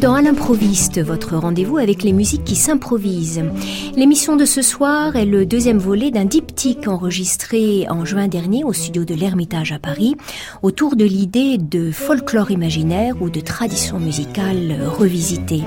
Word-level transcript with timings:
Dans 0.00 0.14
À 0.14 0.22
l'improviste, 0.22 0.98
votre 1.00 1.36
rendez-vous 1.36 1.76
avec 1.76 2.02
les 2.02 2.12
musiques 2.12 2.44
qui 2.44 2.56
s'improvisent. 2.56 3.44
L'émission 3.96 4.36
de 4.36 4.46
ce 4.46 4.62
soir 4.62 5.14
est 5.16 5.26
le 5.26 5.44
deuxième 5.44 5.76
volet 5.78 6.10
d'un 6.10 6.24
diptyque 6.24 6.88
enregistré 6.88 7.86
en 7.90 8.06
juin 8.06 8.26
dernier 8.26 8.64
au 8.64 8.72
studio 8.72 9.04
de 9.04 9.14
l'Ermitage 9.14 9.72
à 9.72 9.78
Paris 9.78 10.16
autour 10.62 10.96
de 10.96 11.04
l'idée 11.04 11.58
de 11.58 11.90
folklore 11.90 12.50
imaginaire 12.50 13.20
ou 13.20 13.28
de 13.28 13.40
tradition 13.40 13.98
musicale 13.98 14.76
revisitée. 14.86 15.64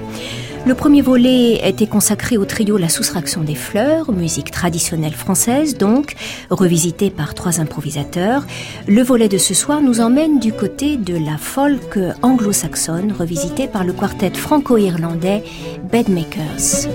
Le 0.65 0.75
premier 0.75 1.01
volet 1.01 1.59
était 1.67 1.87
consacré 1.87 2.37
au 2.37 2.45
trio 2.45 2.77
La 2.77 2.87
Soustraction 2.87 3.41
des 3.41 3.53
Fleurs, 3.53 4.13
musique 4.13 4.49
traditionnelle 4.49 5.13
française 5.13 5.77
donc, 5.77 6.15
revisitée 6.49 7.09
par 7.09 7.33
trois 7.33 7.59
improvisateurs. 7.59 8.45
Le 8.87 9.03
volet 9.03 9.27
de 9.27 9.37
ce 9.37 9.53
soir 9.53 9.81
nous 9.81 9.99
emmène 9.99 10.39
du 10.39 10.53
côté 10.53 10.95
de 10.95 11.15
la 11.15 11.37
folk 11.37 11.99
anglo-saxonne, 12.21 13.11
revisitée 13.11 13.67
par 13.67 13.83
le 13.83 13.91
quartet 13.91 14.31
franco-irlandais 14.31 15.43
Bedmakers. 15.91 16.87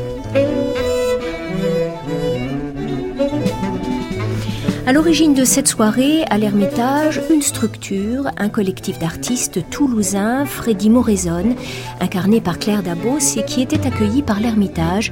À 4.88 4.94
l'origine 4.94 5.34
de 5.34 5.44
cette 5.44 5.68
soirée, 5.68 6.24
à 6.30 6.38
l'Ermitage, 6.38 7.20
une 7.30 7.42
structure, 7.42 8.30
un 8.38 8.48
collectif 8.48 8.98
d'artistes 8.98 9.68
toulousains, 9.68 10.46
Freddy 10.46 10.88
Moraison, 10.88 11.54
incarné 12.00 12.40
par 12.40 12.58
Claire 12.58 12.82
Dabos 12.82 13.36
et 13.36 13.44
qui 13.44 13.60
était 13.60 13.86
accueilli 13.86 14.22
par 14.22 14.40
l'Ermitage 14.40 15.10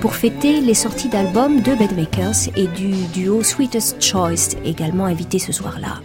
pour 0.00 0.14
fêter 0.14 0.62
les 0.62 0.72
sorties 0.72 1.10
d'albums 1.10 1.60
de 1.60 1.74
Bedmakers 1.74 2.48
et 2.56 2.68
du 2.68 2.92
duo 3.12 3.42
Sweetest 3.42 4.02
Choice, 4.02 4.56
également 4.64 5.04
invité 5.04 5.38
ce 5.38 5.52
soir-là. 5.52 6.00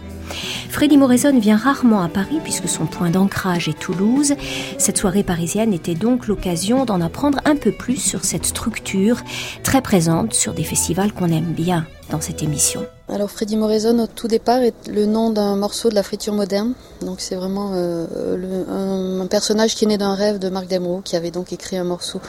Freddy 0.74 0.96
Moraison 0.96 1.38
vient 1.38 1.56
rarement 1.56 2.02
à 2.02 2.08
Paris 2.08 2.40
puisque 2.42 2.68
son 2.68 2.86
point 2.86 3.08
d'ancrage 3.08 3.68
est 3.68 3.78
Toulouse. 3.78 4.34
Cette 4.76 4.98
soirée 4.98 5.22
parisienne 5.22 5.72
était 5.72 5.94
donc 5.94 6.26
l'occasion 6.26 6.84
d'en 6.84 7.00
apprendre 7.00 7.38
un 7.44 7.54
peu 7.54 7.70
plus 7.70 7.98
sur 7.98 8.24
cette 8.24 8.44
structure 8.44 9.22
très 9.62 9.82
présente 9.82 10.34
sur 10.34 10.52
des 10.52 10.64
festivals 10.64 11.12
qu'on 11.12 11.28
aime 11.28 11.52
bien 11.52 11.86
dans 12.10 12.20
cette 12.20 12.42
émission. 12.42 12.84
Alors 13.08 13.30
Freddy 13.30 13.56
Moraison 13.56 13.98
au 13.98 14.06
tout 14.06 14.28
départ 14.28 14.62
est 14.62 14.88
le 14.88 15.04
nom 15.04 15.30
d'un 15.30 15.56
morceau 15.56 15.90
de 15.90 15.94
la 15.94 16.02
friture 16.02 16.32
moderne. 16.32 16.72
Donc 17.02 17.20
c'est 17.20 17.34
vraiment 17.34 17.72
euh, 17.74 18.36
le, 18.36 18.72
un, 18.72 19.20
un, 19.20 19.26
personnage 19.26 19.74
qui 19.74 19.84
est 19.84 19.88
né 19.88 19.98
d'un 19.98 20.14
rêve 20.14 20.38
de 20.38 20.48
Marc 20.48 20.68
Demroux 20.68 21.02
qui 21.02 21.14
avait 21.14 21.30
donc 21.30 21.52
écrit 21.52 21.76
un 21.76 21.84
morceau 21.84 22.20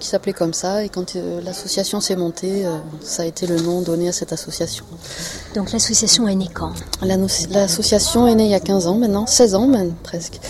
qui 0.00 0.08
s'appelait 0.08 0.32
comme 0.32 0.52
ça 0.52 0.84
et 0.84 0.88
quand 0.88 1.14
euh, 1.14 1.40
l'association 1.40 2.00
s'est 2.00 2.16
montée, 2.16 2.66
euh, 2.66 2.78
ça 3.00 3.22
a 3.22 3.26
été 3.26 3.46
le 3.46 3.60
nom 3.60 3.80
donné 3.80 4.08
à 4.08 4.12
cette 4.12 4.32
association. 4.32 4.84
Donc 5.54 5.70
l'association 5.72 6.26
est 6.26 6.34
née 6.34 6.50
quand? 6.52 6.72
L'association 7.02 7.93
est 8.26 8.34
née 8.34 8.44
il 8.44 8.50
y 8.50 8.54
a 8.54 8.60
15 8.60 8.86
ans 8.86 8.96
maintenant, 8.96 9.26
16 9.26 9.54
ans 9.54 9.66
même 9.66 9.92
presque. 10.02 10.40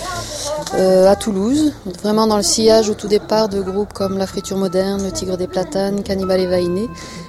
Euh, 0.76 1.06
à 1.08 1.14
Toulouse, 1.14 1.72
vraiment 2.02 2.26
dans 2.26 2.36
le 2.36 2.42
sillage 2.42 2.90
au 2.90 2.94
tout 2.94 3.06
départ 3.06 3.48
de 3.48 3.60
groupes 3.60 3.92
comme 3.92 4.18
La 4.18 4.26
Friture 4.26 4.56
Moderne, 4.56 5.04
Le 5.04 5.12
Tigre 5.12 5.36
des 5.36 5.46
Platanes, 5.46 6.02
Cannibal 6.02 6.40
et 6.40 6.46
Vainé, 6.48 6.88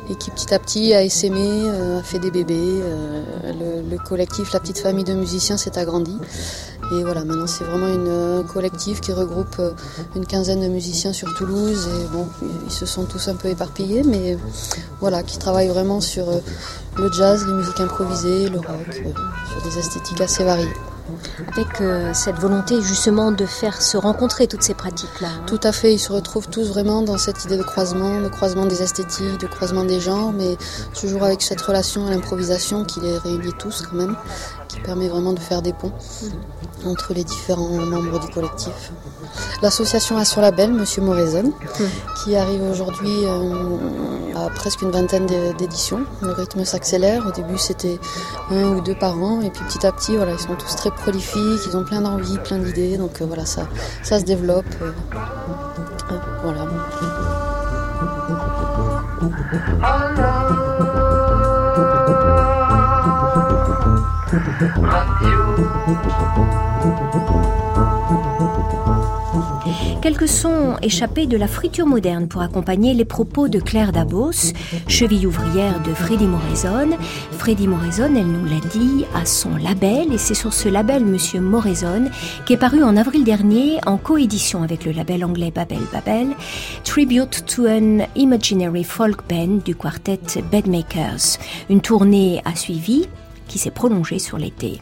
et 0.09 0.15
qui 0.15 0.31
petit 0.31 0.51
à 0.51 0.57
petit 0.57 0.95
a 0.95 1.03
essaimé, 1.03 1.61
euh, 1.65 1.99
a 1.99 2.03
fait 2.03 2.17
des 2.17 2.31
bébés. 2.31 2.55
Euh, 2.57 3.23
le, 3.43 3.87
le, 3.87 3.97
collectif, 3.99 4.51
la 4.51 4.59
petite 4.59 4.79
famille 4.79 5.03
de 5.03 5.13
musiciens 5.13 5.57
s'est 5.57 5.77
agrandi. 5.77 6.17
Et 6.91 7.03
voilà, 7.03 7.23
maintenant 7.23 7.45
c'est 7.45 7.63
vraiment 7.65 7.87
une, 7.87 8.39
un 8.39 8.43
collectif 8.43 8.99
qui 8.99 9.11
regroupe 9.11 9.61
une 10.15 10.25
quinzaine 10.25 10.61
de 10.61 10.67
musiciens 10.67 11.13
sur 11.13 11.31
Toulouse. 11.35 11.87
Et 12.01 12.07
bon, 12.11 12.27
ils 12.65 12.73
se 12.73 12.87
sont 12.87 13.03
tous 13.03 13.27
un 13.27 13.35
peu 13.35 13.49
éparpillés, 13.49 14.01
mais 14.03 14.39
voilà, 15.01 15.21
qui 15.21 15.37
travaillent 15.37 15.67
vraiment 15.67 16.01
sur 16.01 16.25
le 16.97 17.11
jazz, 17.11 17.45
les 17.45 17.53
musiques 17.53 17.79
improvisées, 17.79 18.49
le 18.49 18.57
rock, 18.57 19.03
sur 19.51 19.69
des 19.69 19.77
esthétiques 19.77 20.21
assez 20.21 20.43
variées 20.43 20.73
avec 21.53 21.81
euh, 21.81 22.13
cette 22.13 22.37
volonté 22.37 22.81
justement 22.81 23.31
de 23.31 23.45
faire 23.45 23.81
se 23.81 23.97
rencontrer 23.97 24.47
toutes 24.47 24.63
ces 24.63 24.73
pratiques-là. 24.73 25.27
Hein. 25.27 25.43
Tout 25.47 25.59
à 25.63 25.71
fait, 25.71 25.93
ils 25.93 25.99
se 25.99 26.11
retrouvent 26.11 26.49
tous 26.49 26.67
vraiment 26.67 27.01
dans 27.01 27.17
cette 27.17 27.45
idée 27.45 27.57
de 27.57 27.63
croisement, 27.63 28.21
de 28.21 28.27
croisement 28.27 28.65
des 28.65 28.81
esthétiques, 28.81 29.39
de 29.39 29.47
croisement 29.47 29.83
des 29.83 29.99
genres, 29.99 30.31
mais 30.31 30.57
toujours 30.99 31.23
avec 31.23 31.41
cette 31.41 31.61
relation 31.61 32.07
à 32.07 32.11
l'improvisation 32.11 32.85
qui 32.85 32.99
les 33.01 33.17
réunit 33.17 33.53
tous 33.59 33.83
quand 33.83 33.95
même, 33.95 34.15
qui 34.67 34.79
permet 34.79 35.07
vraiment 35.07 35.33
de 35.33 35.39
faire 35.39 35.61
des 35.61 35.73
ponts 35.73 35.91
mmh. 35.91 36.87
entre 36.87 37.13
les 37.13 37.23
différents 37.23 37.69
membres 37.69 38.19
du 38.19 38.27
collectif. 38.33 38.91
L'association 39.61 40.17
a 40.17 40.25
son 40.25 40.41
label, 40.41 40.71
Monsieur 40.71 41.01
Moraison, 41.01 41.43
mmh. 41.43 41.83
qui 42.23 42.35
arrive 42.35 42.63
aujourd'hui 42.63 43.25
euh, 43.25 44.35
à 44.35 44.49
presque 44.49 44.81
une 44.81 44.91
vingtaine 44.91 45.25
d'éditions. 45.57 46.05
Le 46.21 46.31
rythme 46.31 46.65
s'accélère. 46.65 47.25
Au 47.27 47.31
début, 47.31 47.57
c'était 47.57 47.99
un 48.51 48.63
ou 48.75 48.81
deux 48.81 48.95
par 48.95 49.17
an, 49.21 49.41
et 49.41 49.49
puis 49.49 49.63
petit 49.63 49.85
à 49.85 49.91
petit, 49.91 50.15
voilà, 50.15 50.33
ils 50.33 50.39
sont 50.39 50.55
tous 50.55 50.75
très 50.75 50.91
prolifiques, 50.91 51.61
ils 51.67 51.77
ont 51.77 51.83
plein 51.83 52.01
d'envie, 52.01 52.37
plein 52.39 52.57
d'idées, 52.57 52.97
donc 52.97 53.21
euh, 53.21 53.25
voilà, 53.25 53.45
ça, 53.45 53.67
ça 54.03 54.19
se 54.19 54.25
développe. 54.25 54.65
Euh, 54.81 54.91
euh, 56.11 56.19
voilà. 56.43 56.65
Quelques 70.01 70.27
sons 70.27 70.75
échappés 70.81 71.25
de 71.25 71.37
la 71.37 71.47
friture 71.47 71.87
moderne 71.87 72.27
pour 72.27 72.41
accompagner 72.41 72.93
les 72.93 73.05
propos 73.05 73.47
de 73.47 73.59
Claire 73.59 73.91
Dabos, 73.91 74.53
cheville 74.87 75.25
ouvrière 75.25 75.81
de 75.81 75.93
Freddy 75.93 76.25
Moraison. 76.25 76.97
Freddy 77.31 77.67
Moraison, 77.67 78.13
elle 78.15 78.27
nous 78.27 78.45
l'a 78.45 78.59
dit, 78.71 79.05
a 79.15 79.25
son 79.25 79.55
label 79.57 80.13
et 80.13 80.17
c'est 80.17 80.33
sur 80.33 80.53
ce 80.53 80.69
label 80.69 81.03
Monsieur 81.05 81.41
Moraison 81.41 82.05
qui 82.45 82.53
est 82.53 82.57
paru 82.57 82.83
en 82.83 82.97
avril 82.97 83.23
dernier 83.23 83.79
en 83.85 83.97
coédition 83.97 84.63
avec 84.63 84.85
le 84.85 84.91
label 84.91 85.25
anglais 85.25 85.51
Babel 85.51 85.81
Babel, 85.91 86.27
Tribute 86.83 87.45
to 87.45 87.67
an 87.67 88.05
Imaginary 88.15 88.83
Folk 88.83 89.27
Band 89.27 89.61
du 89.65 89.75
quartet 89.75 90.19
Bedmakers. 90.51 91.39
Une 91.69 91.81
tournée 91.81 92.41
a 92.45 92.55
suivi 92.55 93.07
qui 93.47 93.59
s'est 93.59 93.71
prolongée 93.71 94.19
sur 94.19 94.37
l'été. 94.37 94.81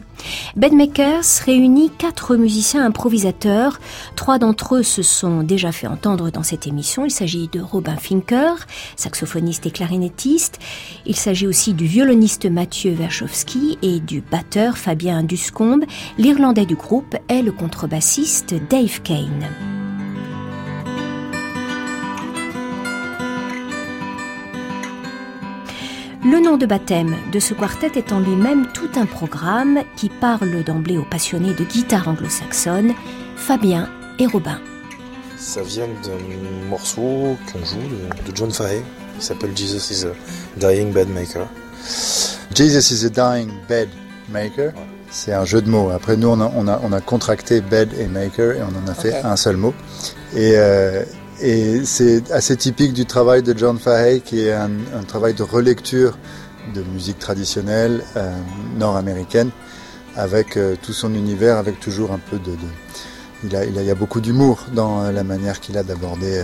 Bedmakers 0.56 1.24
réunit 1.44 1.90
quatre 1.90 2.36
musiciens 2.36 2.84
improvisateurs. 2.84 3.80
Trois 4.16 4.38
d'entre 4.38 4.76
eux 4.76 4.82
se 4.82 5.02
sont 5.02 5.42
déjà 5.42 5.72
fait 5.72 5.86
entendre 5.86 6.30
dans 6.30 6.42
cette 6.42 6.66
émission. 6.66 7.04
Il 7.04 7.10
s'agit 7.10 7.48
de 7.48 7.60
Robin 7.60 7.96
Finker, 7.96 8.54
saxophoniste 8.96 9.66
et 9.66 9.70
clarinettiste. 9.70 10.58
Il 11.06 11.16
s'agit 11.16 11.46
aussi 11.46 11.74
du 11.74 11.86
violoniste 11.86 12.46
Mathieu 12.46 12.92
Werchowski 12.92 13.78
et 13.82 14.00
du 14.00 14.20
batteur 14.22 14.78
Fabien 14.78 15.22
Duscombe. 15.22 15.84
L'Irlandais 16.18 16.66
du 16.66 16.76
groupe 16.76 17.16
est 17.28 17.42
le 17.42 17.52
contrebassiste 17.52 18.54
Dave 18.70 19.00
Kane. 19.02 19.83
Le 26.26 26.40
nom 26.40 26.56
de 26.56 26.64
baptême 26.64 27.16
de 27.32 27.38
ce 27.38 27.52
quartet 27.52 27.92
est 27.96 28.10
en 28.10 28.18
lui-même 28.18 28.66
tout 28.72 28.88
un 28.96 29.04
programme 29.04 29.80
qui 29.94 30.08
parle 30.08 30.64
d'emblée 30.64 30.96
aux 30.96 31.04
passionnés 31.04 31.52
de 31.52 31.64
guitare 31.64 32.08
anglo-saxonne, 32.08 32.94
Fabien 33.36 33.90
et 34.18 34.26
Robin. 34.26 34.58
Ça 35.36 35.60
vient 35.62 35.86
d'un 35.86 36.70
morceau 36.70 37.36
qu'on 37.52 37.58
joue 37.58 37.76
de, 37.76 38.30
de 38.30 38.34
John 38.34 38.50
Fahey 38.50 38.82
qui 39.18 39.26
s'appelle 39.26 39.54
Jesus 39.54 39.92
is 39.92 40.06
a 40.06 40.14
Dying 40.56 40.94
Bed 40.94 41.10
Maker. 41.10 41.46
Jesus 42.54 42.90
is 42.90 43.04
a 43.04 43.10
Dying 43.10 43.50
Bed 43.68 43.90
Maker. 44.30 44.68
Ouais. 44.68 44.82
C'est 45.10 45.34
un 45.34 45.44
jeu 45.44 45.60
de 45.60 45.68
mots. 45.68 45.90
Après, 45.90 46.16
nous, 46.16 46.28
on 46.28 46.40
a, 46.40 46.50
on 46.56 46.66
a, 46.68 46.80
on 46.82 46.92
a 46.92 47.02
contracté 47.02 47.60
bed 47.60 47.90
et 47.98 48.06
maker 48.06 48.56
et 48.56 48.62
on 48.62 48.84
en 48.84 48.90
a 48.90 48.94
fait 48.94 49.10
okay. 49.10 49.26
un 49.26 49.36
seul 49.36 49.58
mot. 49.58 49.74
Et, 50.34 50.54
euh, 50.56 51.04
et 51.44 51.84
c'est 51.84 52.30
assez 52.32 52.56
typique 52.56 52.94
du 52.94 53.04
travail 53.04 53.42
de 53.42 53.56
John 53.56 53.78
Fahey, 53.78 54.20
qui 54.20 54.40
est 54.40 54.52
un, 54.52 54.70
travail 55.06 55.34
de 55.34 55.42
relecture 55.42 56.16
de 56.74 56.80
musique 56.80 57.18
traditionnelle 57.18 58.02
euh, 58.16 58.34
nord-américaine, 58.78 59.50
avec 60.16 60.56
euh, 60.56 60.74
tout 60.80 60.94
son 60.94 61.12
univers, 61.14 61.58
avec 61.58 61.80
toujours 61.80 62.12
un 62.12 62.18
peu 62.18 62.38
de, 62.38 62.52
il, 63.42 63.84
y 63.84 63.90
a 63.90 63.94
beaucoup 63.94 64.22
d'humour 64.22 64.64
dans 64.72 65.10
la 65.10 65.22
manière 65.22 65.60
qu'il 65.60 65.76
a 65.76 65.82
d'aborder 65.82 66.42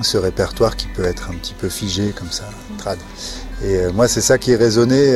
ce 0.00 0.16
répertoire 0.16 0.76
qui 0.76 0.86
peut 0.86 1.04
être 1.04 1.28
un 1.28 1.34
petit 1.34 1.52
peu 1.52 1.68
figé 1.68 2.14
comme 2.18 2.30
ça, 2.30 2.48
trad. 2.78 2.98
Et 3.62 3.92
moi, 3.92 4.08
c'est 4.08 4.22
ça 4.22 4.38
qui 4.38 4.52
est 4.52 4.56
résonné 4.56 5.14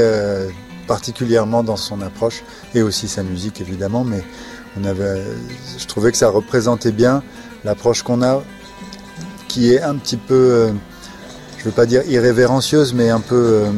particulièrement 0.87 1.63
dans 1.63 1.79
son 1.79 2.03
approche 2.03 2.43
et 2.75 2.83
aussi 2.83 3.09
sa 3.09 3.23
musique 3.23 3.63
évidemment, 3.63 4.05
mais 4.05 4.23
je 4.77 5.87
trouvais 5.87 6.13
que 6.13 6.19
ça 6.19 6.29
représentait 6.29 6.93
bien 6.93 7.23
l'approche 7.65 8.03
qu'on 8.03 8.23
a, 8.23 8.43
qui 9.49 9.73
est 9.73 9.83
un 9.83 9.97
petit 9.97 10.17
peu, 10.17 10.35
euh, 10.35 10.73
je 11.59 11.65
veux 11.65 11.71
pas 11.71 11.87
dire 11.87 12.03
irrévérencieuse, 12.09 12.95
mais 12.95 13.11
un 13.11 13.21
peu 13.21 13.35
euh, 13.35 13.71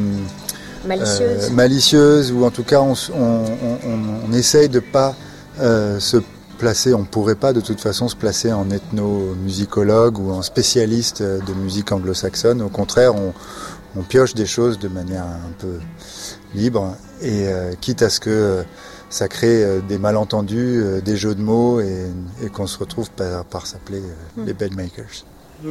malicieuse. 0.85 1.45
Euh, 1.45 1.49
malicieuse, 1.51 2.31
ou 2.31 2.45
en 2.45 2.51
tout 2.51 2.63
cas 2.63 2.81
on, 2.81 2.93
on, 3.13 3.43
on, 3.85 4.29
on 4.29 4.33
essaye 4.33 4.69
de 4.69 4.79
pas 4.79 5.15
se 5.59 6.17
placer, 6.57 6.93
on 6.93 7.03
pourrait 7.03 7.35
pas 7.35 7.53
de 7.53 7.61
toute 7.61 7.81
façon 7.81 8.07
se 8.07 8.15
placer 8.15 8.51
en 8.51 8.69
ethnomusicologue 8.69 10.19
ou 10.19 10.31
en 10.31 10.41
spécialiste 10.41 11.21
de 11.21 11.53
musique 11.53 11.91
anglo-saxonne. 11.91 12.61
Au 12.61 12.69
contraire, 12.69 13.15
on, 13.15 13.33
on 13.95 14.03
pioche 14.03 14.33
des 14.35 14.45
choses 14.45 14.77
de 14.79 14.87
manière 14.87 15.23
un 15.23 15.51
peu 15.59 15.79
libre 16.53 16.95
et 17.21 17.47
euh, 17.47 17.73
quitte 17.79 18.01
à 18.01 18.09
ce 18.09 18.19
que 18.19 18.29
euh, 18.29 18.63
ça 19.09 19.27
crée 19.27 19.63
euh, 19.63 19.79
des 19.81 19.97
malentendus, 19.97 20.83
des 21.03 21.17
jeux 21.17 21.35
de 21.35 21.41
mots 21.41 21.79
et, 21.79 22.07
et 22.43 22.49
qu'on 22.49 22.67
se 22.67 22.77
retrouve 22.77 23.09
par, 23.11 23.45
par 23.45 23.65
s'appeler 23.65 24.01
les 24.45 24.53
bedmakers. 24.53 25.25
À 25.59 25.63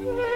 Yeah. 0.00 0.27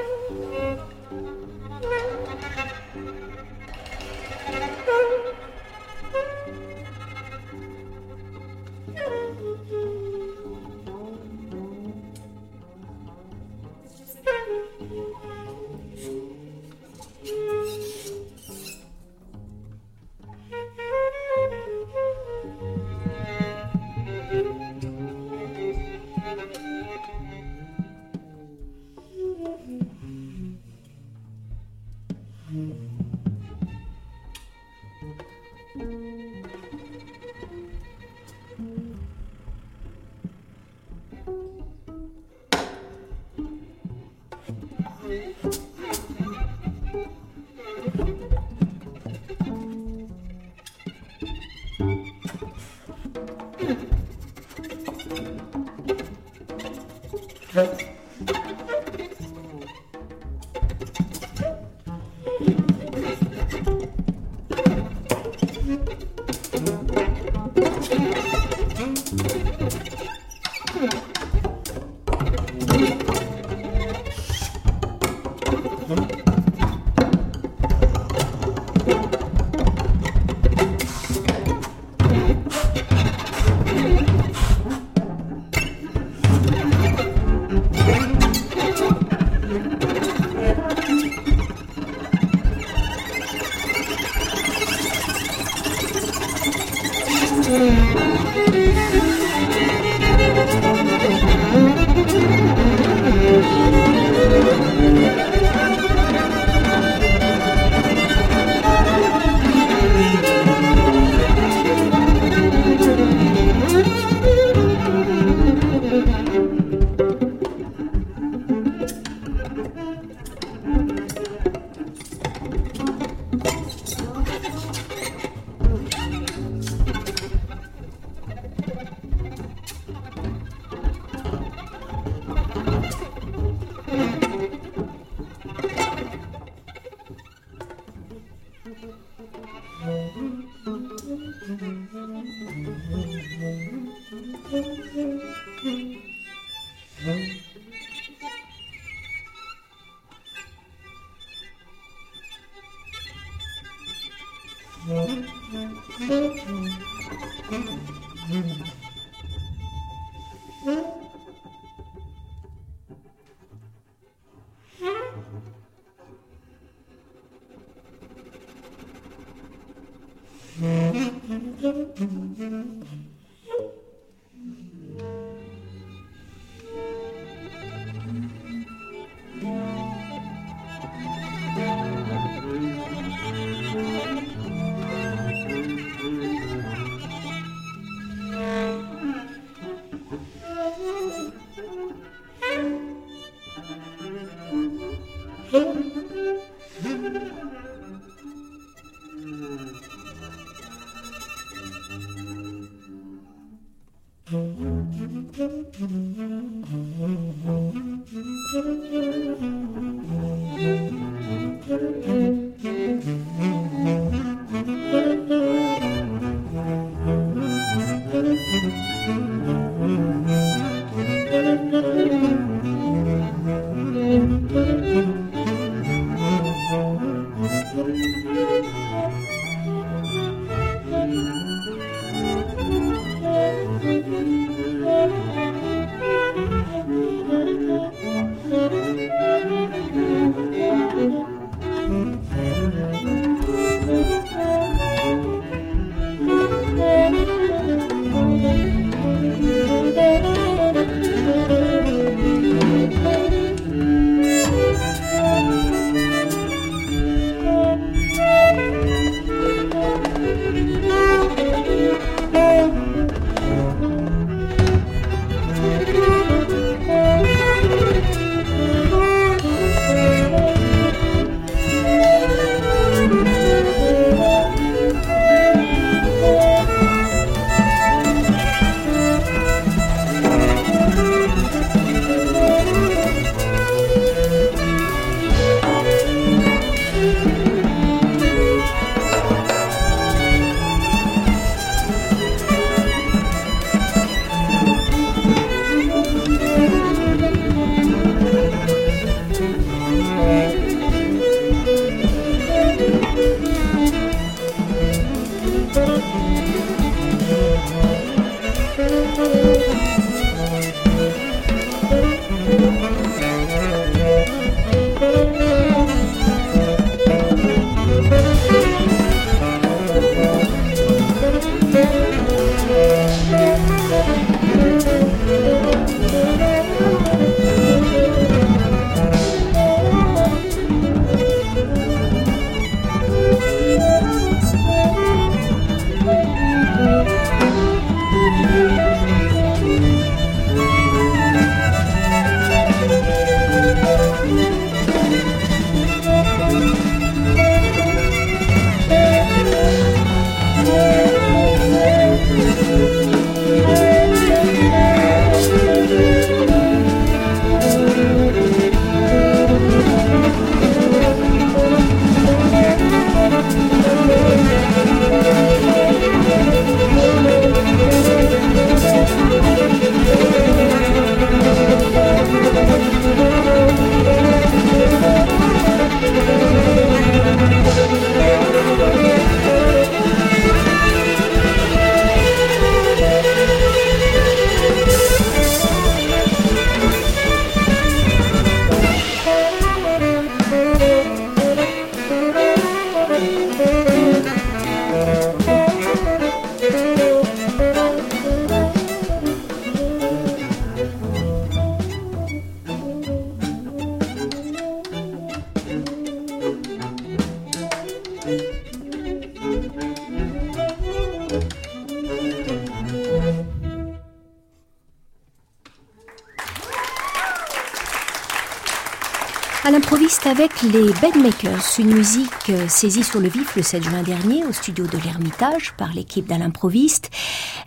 Les 420.63 420.93
Bedmakers, 421.01 421.65
une 421.79 421.93
musique 421.93 422.51
euh, 422.51 422.69
saisie 422.69 423.03
sur 423.03 423.21
le 423.21 423.29
vif 423.29 423.57
le 423.57 423.63
7 423.63 423.83
juin 423.83 424.03
dernier 424.03 424.45
au 424.45 424.53
studio 424.53 424.87
de 424.87 424.97
l'Ermitage 424.99 425.75
par 425.77 425.93
l'équipe 425.93 426.27
d'Alain 426.27 426.45
l'improviste. 426.45 427.11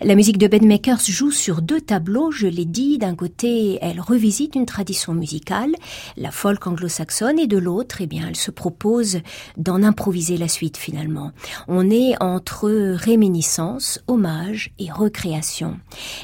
La 0.06 0.14
musique 0.14 0.38
de 0.38 0.46
Bedmakers 0.46 1.00
joue 1.00 1.32
sur 1.32 1.62
deux 1.62 1.80
tableaux, 1.80 2.30
je 2.30 2.46
l'ai 2.46 2.64
dit. 2.64 2.96
D'un 2.96 3.16
côté, 3.16 3.80
elle 3.82 4.00
revisite 4.00 4.54
une 4.54 4.64
tradition 4.64 5.14
musicale, 5.14 5.74
la 6.16 6.30
folk 6.30 6.64
anglo-saxonne, 6.64 7.40
et 7.40 7.48
de 7.48 7.58
l'autre, 7.58 7.96
eh 8.02 8.06
bien, 8.06 8.28
elle 8.28 8.36
se 8.36 8.52
propose 8.52 9.18
d'en 9.56 9.82
improviser 9.82 10.36
la 10.36 10.46
suite 10.46 10.76
finalement. 10.76 11.32
On 11.66 11.90
est 11.90 12.14
entre 12.22 12.70
réminiscence, 12.94 14.00
hommage 14.06 14.70
et 14.78 14.92
recréation. 14.92 15.76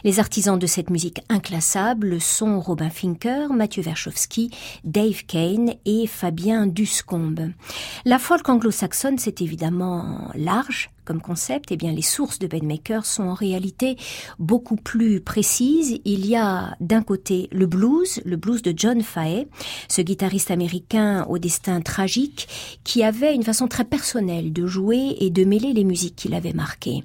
Les 0.04 0.20
artisans 0.20 0.60
de 0.60 0.66
cette 0.68 0.90
musique 0.90 1.20
inclassable 1.28 2.20
sont 2.20 2.60
Robin 2.60 2.88
Finker, 2.88 3.52
Mathieu 3.52 3.82
Verchowski, 3.82 4.52
Dave 4.84 5.24
Kane 5.26 5.72
et 5.86 6.06
Fabien 6.06 6.68
Duscombe. 6.68 7.50
La 8.04 8.20
folk 8.20 8.48
anglo-saxonne, 8.48 9.18
c'est 9.18 9.42
évidemment 9.42 10.30
large, 10.36 10.92
comme 11.04 11.20
concept, 11.20 11.72
eh 11.72 11.76
bien, 11.76 11.92
les 11.92 12.02
sources 12.02 12.38
de 12.38 12.46
Bedmaker 12.46 13.04
sont 13.04 13.24
en 13.24 13.34
réalité 13.34 13.96
beaucoup 14.38 14.76
plus 14.76 15.20
précises. 15.20 16.00
Il 16.04 16.26
y 16.26 16.36
a 16.36 16.76
d'un 16.80 17.02
côté 17.02 17.48
le 17.50 17.66
blues, 17.66 18.20
le 18.24 18.36
blues 18.36 18.62
de 18.62 18.72
John 18.76 19.02
Fahey, 19.02 19.48
ce 19.88 20.02
guitariste 20.02 20.50
américain 20.50 21.26
au 21.28 21.38
destin 21.38 21.80
tragique, 21.80 22.48
qui 22.84 23.02
avait 23.02 23.34
une 23.34 23.42
façon 23.42 23.66
très 23.66 23.84
personnelle 23.84 24.52
de 24.52 24.66
jouer 24.66 25.16
et 25.20 25.30
de 25.30 25.44
mêler 25.44 25.72
les 25.72 25.84
musiques 25.84 26.16
qu'il 26.16 26.34
avait 26.34 26.52
marquées. 26.52 27.02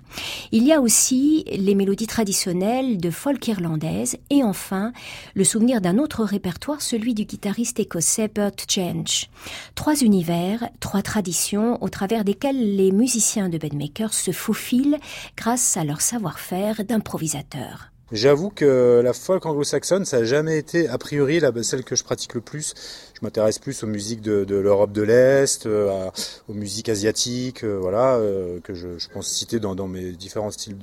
Il 0.52 0.64
y 0.64 0.74
a 0.74 0.82
aussi 0.82 1.46
les 1.52 1.76
mélodies 1.76 2.08
traditionnelles 2.08 2.98
de 2.98 3.10
folk 3.10 3.48
irlandaise 3.48 4.18
et 4.30 4.44
enfin 4.44 4.92
le 5.34 5.44
souvenir 5.44 5.82
d'un 5.82 5.98
autre 5.98 6.24
répertoire, 6.24 6.82
celui 6.82 7.14
du 7.14 7.26
guitariste 7.26 7.80
écossais 7.80 8.28
Bert 8.28 8.52
Change. 8.68 9.30
Trois 9.76 10.02
univers, 10.02 10.70
trois 10.80 11.02
traditions 11.02 11.82
au 11.82 11.90
travers 11.90 12.24
desquels 12.24 12.76
les 12.76 12.92
musiciens 12.92 13.50
de 13.50 13.58
Bedmaker 13.58 13.87
se 14.14 14.32
faufilent 14.32 15.00
grâce 15.36 15.78
à 15.78 15.84
leur 15.84 16.02
savoir-faire 16.02 16.84
d'improvisateur. 16.84 17.92
J'avoue 18.12 18.50
que 18.50 19.02
la 19.04 19.12
folk 19.12 19.46
anglo-saxonne, 19.46 20.06
ça 20.06 20.20
n'a 20.20 20.24
jamais 20.24 20.58
été, 20.58 20.88
a 20.88 20.98
priori, 20.98 21.42
celle 21.62 21.84
que 21.84 21.96
je 21.98 22.06
pratique 22.06 22.36
le 22.36 22.42
plus. 22.42 22.74
Je 23.20 23.26
m'intéresse 23.26 23.58
plus 23.58 23.82
aux 23.82 23.88
musiques 23.88 24.22
de, 24.22 24.56
l'Europe 24.56 24.92
de 24.92 25.02
l'Est, 25.02 25.66
euh, 25.66 26.08
aux 26.48 26.54
musiques 26.54 26.88
asiatiques, 26.88 27.64
euh, 27.64 27.80
voilà, 27.82 28.14
euh, 28.18 28.60
que 28.60 28.76
je, 28.76 29.00
je, 29.00 29.08
pense 29.10 29.28
citer 29.28 29.60
dans, 29.60 29.74
dans, 29.74 29.88
mes 29.88 30.12
différents 30.12 30.52
styles 30.52 30.78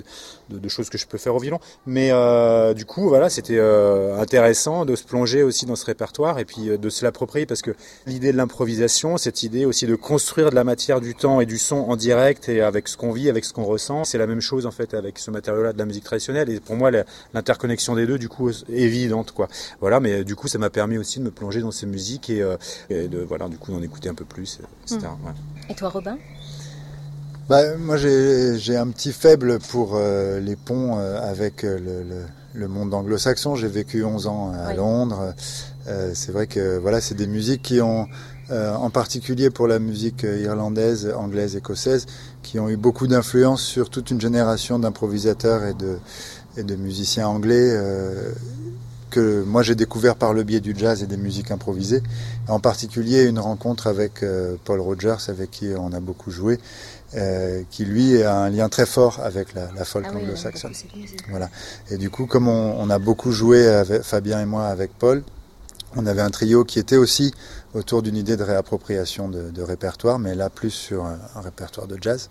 de, 0.51 0.59
de, 0.59 0.69
choses 0.69 0.91
que 0.91 0.99
je 0.99 1.07
peux 1.07 1.17
faire 1.17 1.37
au 1.37 1.39
violon. 1.39 1.61
Mais 1.87 2.11
du 2.75 2.87
coup, 2.87 3.09
voilà, 3.09 3.31
c'était 3.31 3.61
intéressant 3.61 4.85
de 4.85 4.97
se 4.97 5.05
plonger 5.05 5.45
aussi 5.45 5.65
dans 5.65 5.77
ce 5.77 5.87
répertoire 5.87 6.41
et 6.41 6.45
puis 6.45 6.77
de 6.77 6.89
se 6.89 7.05
l'approprier 7.05 7.47
parce 7.47 7.63
que 7.63 7.71
l'idée 8.07 8.33
de 8.33 8.37
l'improvisation, 8.37 9.17
cette 9.17 9.45
idée 9.45 9.65
aussi 9.65 9.87
de 9.87 9.95
construire 9.95 10.51
de 10.51 10.57
la 10.57 10.65
matière, 10.65 11.01
du 11.01 11.15
temps 11.15 11.41
et 11.41 11.47
du 11.47 11.59
son 11.59 11.77
en 11.77 11.95
direct 11.95 12.49
et 12.49 12.63
avec 12.63 12.89
ce 12.89 12.97
qu'on 12.97 13.13
vit, 13.13 13.29
avec 13.29 13.45
ce 13.45 13.53
qu'on 13.53 13.65
ressent, 13.65 14.03
c'est 14.03 14.19
la 14.19 14.27
même 14.27 14.41
chose 14.41 14.67
en 14.67 14.73
fait 14.73 14.95
avec 14.95 15.21
ce 15.21 15.31
matériau-là 15.31 15.73
de 15.73 15.79
la 15.79 15.85
musique 15.85 16.05
traditionnelle. 16.05 16.51
Et 16.51 16.59
pour 16.59 16.75
moi, 16.75 16.91
l'interconnexion 17.33 17.95
des 17.95 18.07
deux, 18.07 18.19
du 18.19 18.29
coup, 18.29 18.51
est 18.51 18.65
évidente, 18.69 19.31
quoi. 19.31 19.49
Voilà, 19.81 20.01
mais 20.01 20.25
du 20.25 20.35
coup, 20.35 20.49
ça 20.49 20.59
m'a 20.59 20.71
permis 20.71 20.99
aussi 20.99 21.21
de 21.21 21.25
me 21.25 21.31
plonger 21.31 21.61
dans 21.61 21.71
ces 21.71 21.87
musiques 21.87 22.24
et, 22.31 22.43
euh, 22.43 22.57
et 22.91 23.09
de, 23.09 23.19
voilà, 23.19 23.49
du 23.49 23.59
coup, 23.59 23.73
d'en 23.73 23.83
écouter 23.83 24.09
un 24.09 24.15
peu 24.15 24.25
plus, 24.25 24.61
etc. 24.85 24.99
Mmh. 25.03 25.27
Ouais. 25.27 25.33
Et 25.71 25.75
toi, 25.75 25.89
Robin? 25.89 26.17
Bah, 27.49 27.77
moi, 27.77 27.99
j'ai 27.99 28.77
un 28.77 28.89
petit 28.89 29.13
faible 29.13 29.59
pour 29.59 29.93
euh, 29.95 30.41
les 30.41 30.57
ponts 30.57 30.99
euh, 30.99 31.21
avec 31.21 31.63
le, 31.63 31.77
le, 31.79 32.25
le, 32.55 32.69
monde 32.69 32.95
anglo-saxon. 32.95 33.55
J'ai 33.55 33.69
vécu 33.69 34.03
11 34.03 34.27
ans 34.29 34.53
à 34.55 34.71
oui. 34.71 34.77
Londres. 34.77 35.35
Euh, 35.87 36.13
c'est 36.15 36.33
vrai 36.33 36.47
que 36.47 36.79
voilà, 36.79 37.03
c'est 37.03 37.15
des 37.15 37.27
musiques 37.27 37.61
qui 37.61 37.83
ont, 37.83 38.09
en 38.51 38.91
particulier 38.91 39.51
pour 39.51 39.67
la 39.67 39.79
musique 39.79 40.23
irlandaise, 40.23 41.13
anglaise, 41.17 41.57
écossaise, 41.57 42.07
qui 42.43 42.59
ont 42.59 42.69
eu 42.69 42.77
beaucoup 42.77 43.07
d'influence 43.07 43.63
sur 43.63 43.91
toute 43.91 44.11
une 44.11 44.21
génération 44.21 44.79
d'improvisateurs 44.79 45.65
et 45.65 45.75
de, 45.75 45.99
et 46.57 46.63
de 46.63 46.77
musiciens 46.77 47.29
anglais 47.29 47.71
euh, 47.73 48.33
que 49.15 49.45
moi 49.45 49.63
j'ai 49.63 49.77
découvert 49.77 50.17
par 50.17 50.35
le 50.35 50.43
biais 50.43 50.59
du 50.59 50.75
jazz 50.77 51.05
et 51.05 51.07
des 51.07 51.17
musiques 51.17 51.53
improvisées. 51.53 52.03
En 52.49 52.59
particulier 52.59 53.23
une 53.23 53.39
rencontre 53.39 53.87
avec 53.87 54.25
euh, 54.25 54.57
Paul 54.65 54.81
Rogers, 54.81 55.29
avec 55.29 55.53
qui 55.53 55.69
on 55.79 55.93
a 55.93 56.01
beaucoup 56.01 56.33
joué, 56.33 56.59
euh, 57.15 57.63
qui 57.71 57.85
lui 57.85 58.21
a 58.25 58.37
un 58.37 58.51
lien 58.51 58.69
très 58.69 58.87
fort 58.87 59.21
avec 59.23 59.55
la, 59.55 59.71
la 59.77 59.85
folk 59.85 60.05
ah 60.09 60.13
oui, 60.15 60.23
anglo-saxonne. 60.23 60.73
Voilà. 61.31 61.49
Et 61.91 61.97
du 61.97 62.11
coup, 62.11 62.27
comme 62.27 62.49
on, 62.49 62.75
on, 62.77 62.91
a 62.91 62.99
beaucoup 62.99 63.31
joué, 63.31 63.69
avec, 63.69 64.03
Fabien 64.03 64.41
et 64.41 64.47
moi, 64.47 64.67
avec 64.67 64.91
Paul, 64.99 65.23
on 65.95 66.07
avait 66.07 66.23
un 66.23 66.31
trio 66.31 66.65
qui 66.65 66.81
était 66.81 66.97
aussi 66.97 67.33
autour 67.75 68.03
d'une 68.03 68.17
idée 68.17 68.37
de 68.37 68.43
réappropriation 68.43 69.29
de, 69.29 69.51
de, 69.51 69.63
répertoire, 69.63 70.19
mais 70.19 70.35
là 70.35 70.49
plus 70.49 70.71
sur 70.71 71.05
un, 71.05 71.19
répertoire 71.37 71.87
de 71.87 71.99
jazz 72.01 72.29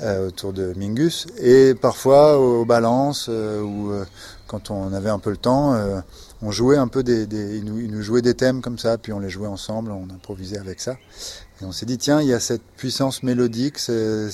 euh, 0.00 0.28
autour 0.28 0.52
de 0.52 0.72
Mingus. 0.76 1.26
Et 1.38 1.74
parfois 1.74 2.38
aux 2.38 2.64
balances, 2.64 3.26
euh, 3.28 3.60
ou 3.60 3.92
euh, 3.92 4.04
quand 4.46 4.70
on 4.70 4.92
avait 4.92 5.10
un 5.10 5.18
peu 5.18 5.30
le 5.30 5.36
temps, 5.36 5.74
euh, 5.74 6.00
on 6.40 6.50
jouait 6.50 6.78
un 6.78 6.88
peu 6.88 7.02
des, 7.02 7.26
des 7.26 7.58
ils, 7.58 7.64
nous, 7.64 7.78
ils, 7.78 7.90
nous, 7.90 8.02
jouaient 8.02 8.22
des 8.22 8.34
thèmes 8.34 8.62
comme 8.62 8.78
ça, 8.78 8.98
puis 8.98 9.12
on 9.12 9.20
les 9.20 9.30
jouait 9.30 9.46
ensemble, 9.46 9.92
on 9.92 10.04
improvisait 10.12 10.58
avec 10.58 10.80
ça. 10.80 10.96
Et 11.60 11.64
on 11.64 11.72
s'est 11.72 11.86
dit, 11.86 11.98
tiens, 11.98 12.20
il 12.20 12.28
y 12.28 12.32
a 12.32 12.40
cette 12.40 12.62
puissance 12.76 13.22
mélodique, 13.22 13.78
c'est, 13.78 14.30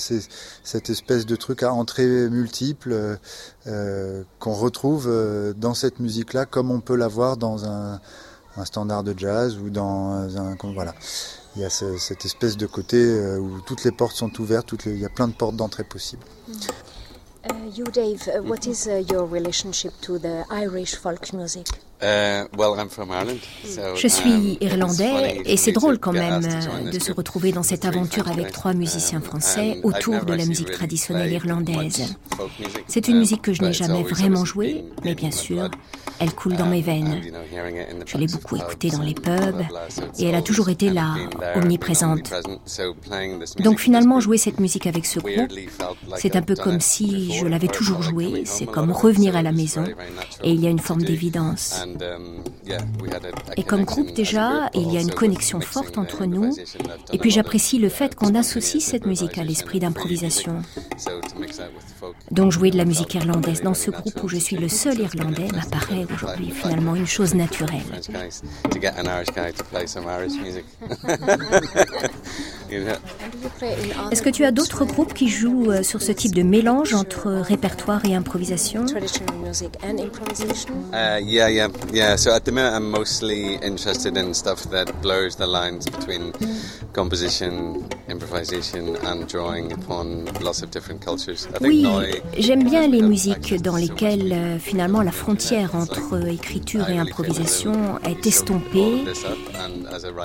cette 0.63 0.89
espèce 0.89 1.25
de 1.25 1.35
truc 1.35 1.63
à 1.63 1.73
entrée 1.73 2.29
multiple 2.29 3.17
euh, 3.67 4.23
qu'on 4.39 4.53
retrouve 4.53 5.09
dans 5.55 5.73
cette 5.73 5.99
musique-là, 5.99 6.45
comme 6.45 6.71
on 6.71 6.79
peut 6.79 6.95
l'avoir 6.95 7.37
dans 7.37 7.65
un 7.65 7.99
un 8.57 8.65
standard 8.65 9.03
de 9.03 9.13
jazz 9.17 9.57
ou 9.57 9.69
dans 9.69 10.37
un 10.37 10.55
voilà. 10.73 10.93
Il 11.55 11.61
y 11.61 11.65
a 11.65 11.69
ce, 11.69 11.97
cette 11.97 12.25
espèce 12.25 12.57
de 12.57 12.67
côté 12.67 12.97
euh, 12.97 13.39
où 13.39 13.59
toutes 13.61 13.83
les 13.83 13.91
portes 13.91 14.15
sont 14.15 14.39
ouvertes, 14.39 14.67
toutes 14.67 14.85
les, 14.85 14.91
il 14.93 14.99
y 14.99 15.05
a 15.05 15.09
plein 15.09 15.27
de 15.27 15.33
portes 15.33 15.55
d'entrée 15.55 15.83
possibles. 15.83 16.23
Mm. 16.47 16.53
Uh, 17.45 17.71
you, 17.73 17.85
Dave, 17.85 18.27
uh, 18.27 18.41
what 18.43 18.67
is 18.67 18.87
uh, 18.87 19.01
your 19.09 19.25
relationship 19.25 19.93
to 20.01 20.19
the 20.19 20.45
Irish 20.51 20.95
folk 20.95 21.33
music? 21.33 21.67
Uh, 22.01 22.47
so, 23.65 23.95
Je 23.95 24.07
suis 24.07 24.31
um, 24.31 24.57
irlandais 24.61 25.41
et 25.43 25.57
c'est 25.57 25.73
drôle 25.73 25.99
quand 25.99 26.13
même 26.13 26.41
euh, 26.45 26.91
de 26.91 26.97
se 26.97 27.11
retrouver 27.11 27.51
dans 27.51 27.63
cette 27.63 27.83
aventure 27.83 28.29
avec 28.29 28.53
trois 28.53 28.73
musiciens 28.73 29.19
um, 29.19 29.23
français 29.25 29.81
autour 29.83 30.23
de 30.23 30.33
la 30.33 30.45
musique 30.45 30.71
traditionnelle 30.71 31.33
irlandaise. 31.33 32.15
C'est 32.87 33.09
une 33.09 33.19
musique 33.19 33.41
que 33.41 33.51
je 33.51 33.63
n'ai 33.63 33.73
jamais 33.73 34.03
vraiment 34.03 34.45
jouée, 34.45 34.85
mais 35.03 35.13
bien 35.13 35.31
sûr, 35.31 35.69
elle 36.19 36.33
coule 36.33 36.55
dans 36.55 36.67
mes 36.67 36.81
veines. 36.81 37.21
Je 38.05 38.17
l'ai 38.17 38.27
beaucoup 38.27 38.55
écoutée 38.55 38.91
dans 38.91 39.01
les 39.01 39.13
pubs 39.13 39.61
et 40.17 40.25
elle 40.25 40.35
a 40.35 40.41
toujours 40.41 40.69
été 40.69 40.89
là, 40.89 41.15
omniprésente. 41.55 42.31
Donc 43.59 43.79
finalement, 43.79 44.21
jouer 44.21 44.37
cette 44.37 44.61
musique 44.61 44.87
avec 44.87 45.05
ce 45.05 45.19
groupe, 45.19 45.51
c'est 46.15 46.37
un 46.37 46.41
peu 46.43 46.55
comme 46.55 46.79
si 46.79 47.33
je 47.33 47.45
l'avais 47.45 47.67
toujours 47.67 48.01
jouée, 48.03 48.43
c'est 48.45 48.67
comme 48.67 48.91
revenir 48.91 49.35
à 49.35 49.41
la 49.41 49.51
maison 49.51 49.83
et 50.43 50.51
il 50.51 50.61
y 50.61 50.67
a 50.67 50.69
une 50.69 50.79
forme 50.79 51.01
d'évidence. 51.01 51.83
Et 53.57 53.63
comme 53.63 53.83
groupe 53.83 54.13
déjà, 54.13 54.69
il 54.73 54.91
y 54.93 54.97
a 54.97 55.01
une 55.01 55.13
connexion 55.13 55.59
forte 55.59 55.97
entre 55.97 56.25
nous. 56.25 56.55
et 57.13 57.17
puis 57.17 57.31
j'apprécie 57.31 57.79
le 57.79 57.89
fait 57.89 58.15
qu'on 58.15 58.35
associe 58.35 58.83
cette 58.83 59.05
musique 59.05 59.37
à 59.37 59.43
l'esprit 59.43 59.79
d'improvisation. 59.79 60.61
Donc 62.31 62.51
jouer 62.51 62.71
de 62.71 62.77
la 62.77 62.85
musique 62.85 63.13
irlandaise 63.13 63.61
dans 63.61 63.73
ce 63.73 63.91
groupe 63.91 64.23
où 64.23 64.27
je 64.27 64.37
suis 64.37 64.57
le 64.57 64.69
seul 64.69 64.99
irlandais 64.99 65.47
m'apparaît 65.53 66.05
aujourd'hui 66.13 66.51
finalement 66.51 66.95
une 66.95 67.07
chose 67.07 67.33
naturelle. 67.33 67.81
Est-ce 74.11 74.21
que 74.21 74.29
tu 74.29 74.45
as 74.45 74.51
d'autres 74.51 74.85
groupes 74.85 75.13
qui 75.13 75.27
jouent 75.27 75.71
euh, 75.71 75.83
sur 75.83 76.01
ce 76.01 76.11
type 76.11 76.35
de 76.35 76.43
mélange 76.43 76.93
entre 76.93 77.29
répertoire 77.29 78.03
et 78.05 78.15
improvisation? 78.15 78.85
Uh, 80.93 81.19
yeah. 81.91 82.15
So 82.15 82.31
at 82.31 82.45
the 82.45 82.51
minute, 82.51 82.73
I'm 82.73 82.89
mostly 82.89 83.55
interested 83.55 84.17
in 84.17 84.33
stuff 84.33 84.63
that 84.71 85.01
blurs 85.01 85.35
the 85.35 85.47
lines 85.47 85.85
between 85.87 86.33
composition, 86.93 87.87
improvisation, 88.07 88.95
and 89.05 89.27
drawing 89.27 89.71
upon 89.71 90.25
lots 90.41 90.61
of 90.61 90.71
different 90.71 91.01
cultures. 91.01 91.47
I 91.47 91.59
think 91.59 91.63
oui, 91.63 92.21
j'aime 92.37 92.63
bien 92.63 92.87
les 92.87 93.01
musiques 93.01 93.61
dans 93.61 93.75
lesquelles 93.75 94.31
euh, 94.33 94.59
finalement 94.59 95.01
la 95.01 95.11
frontière 95.11 95.75
entre 95.75 96.27
écriture 96.27 96.89
et 96.89 96.97
improvisation 96.97 97.99
est 98.03 98.25
estompée, 98.25 99.03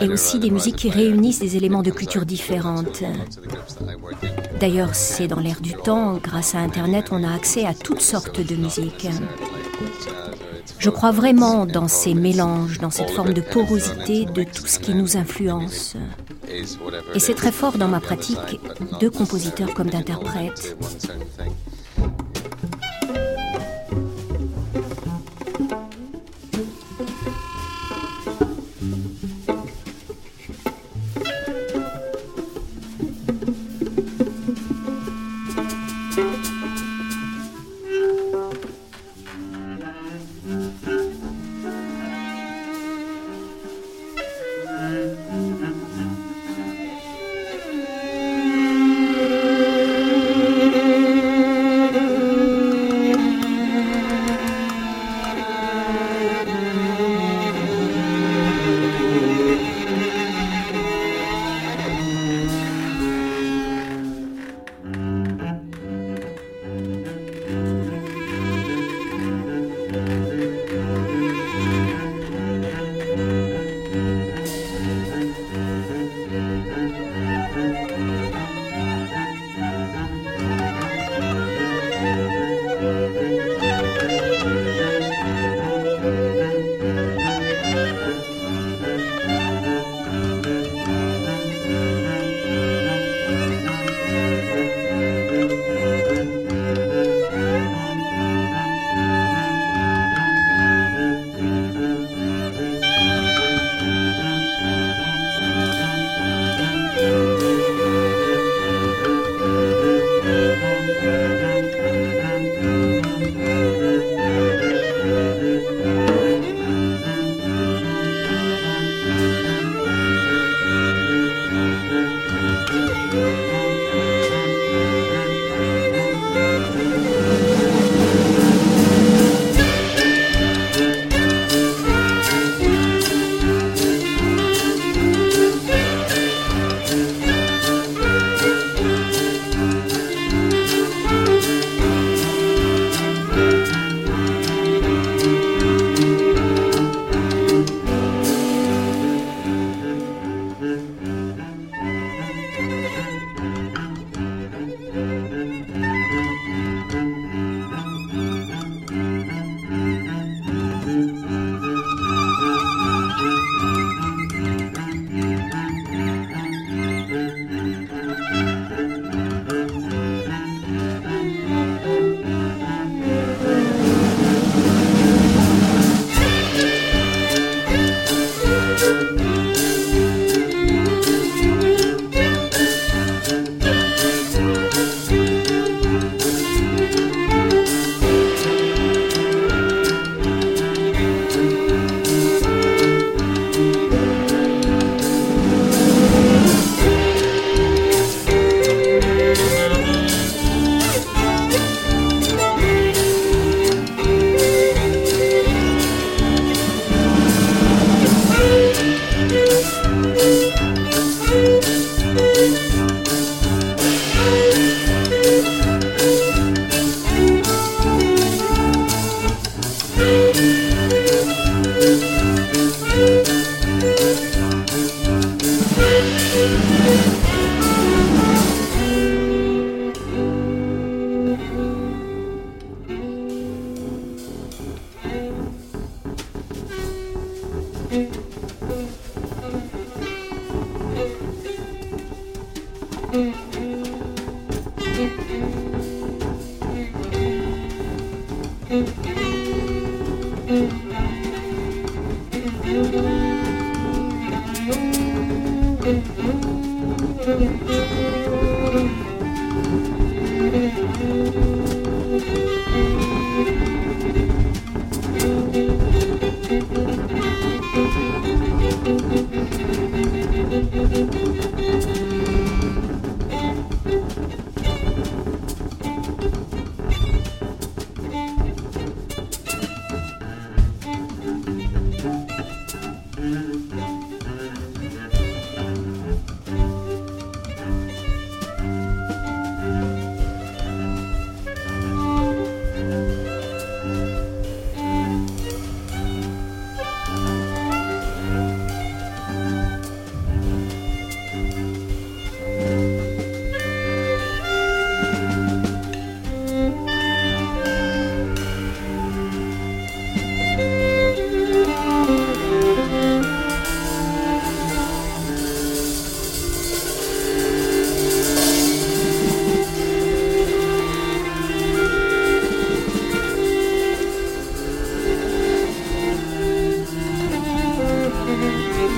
et 0.01 0.09
aussi 0.09 0.39
des 0.39 0.51
musiques 0.51 0.77
qui 0.77 0.91
réunissent 0.91 1.41
des 1.41 1.57
éléments 1.57 1.83
de 1.83 1.91
cultures 1.91 2.27
différentes. 2.27 3.03
D'ailleurs, 4.61 4.95
c'est 4.95 5.29
dans 5.29 5.41
l'air 5.41 5.61
du 5.61 5.75
temps, 5.75 6.19
grâce 6.23 6.55
à 6.55 6.59
Internet, 6.59 7.07
on 7.11 7.23
a 7.25 7.33
accès 7.33 7.65
à 7.65 7.75
toutes 7.75 8.01
sortes 8.01 8.41
de 8.41 8.57
musiques. 8.57 9.09
Je 10.85 10.91
crois 10.91 11.13
vraiment 11.13 11.65
dans 11.65 11.89
ces 11.89 12.13
mélanges, 12.13 12.79
dans 12.79 12.91
cette 12.91 13.09
forme 13.09 13.33
de 13.33 13.41
porosité 13.41 14.27
de 14.27 14.43
tout 14.43 14.67
ce 14.67 14.79
qui 14.79 14.95
nous 14.95 15.17
influence. 15.17 15.97
Et 17.15 17.21
c'est 17.21 17.33
très 17.33 17.53
fort 17.53 17.79
dans 17.79 17.89
ma 17.89 18.01
pratique 18.01 18.61
de 19.01 19.09
compositeur 19.09 19.73
comme 19.73 19.89
d'interprète. 19.89 20.77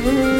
Mm-hmm. 0.06 0.35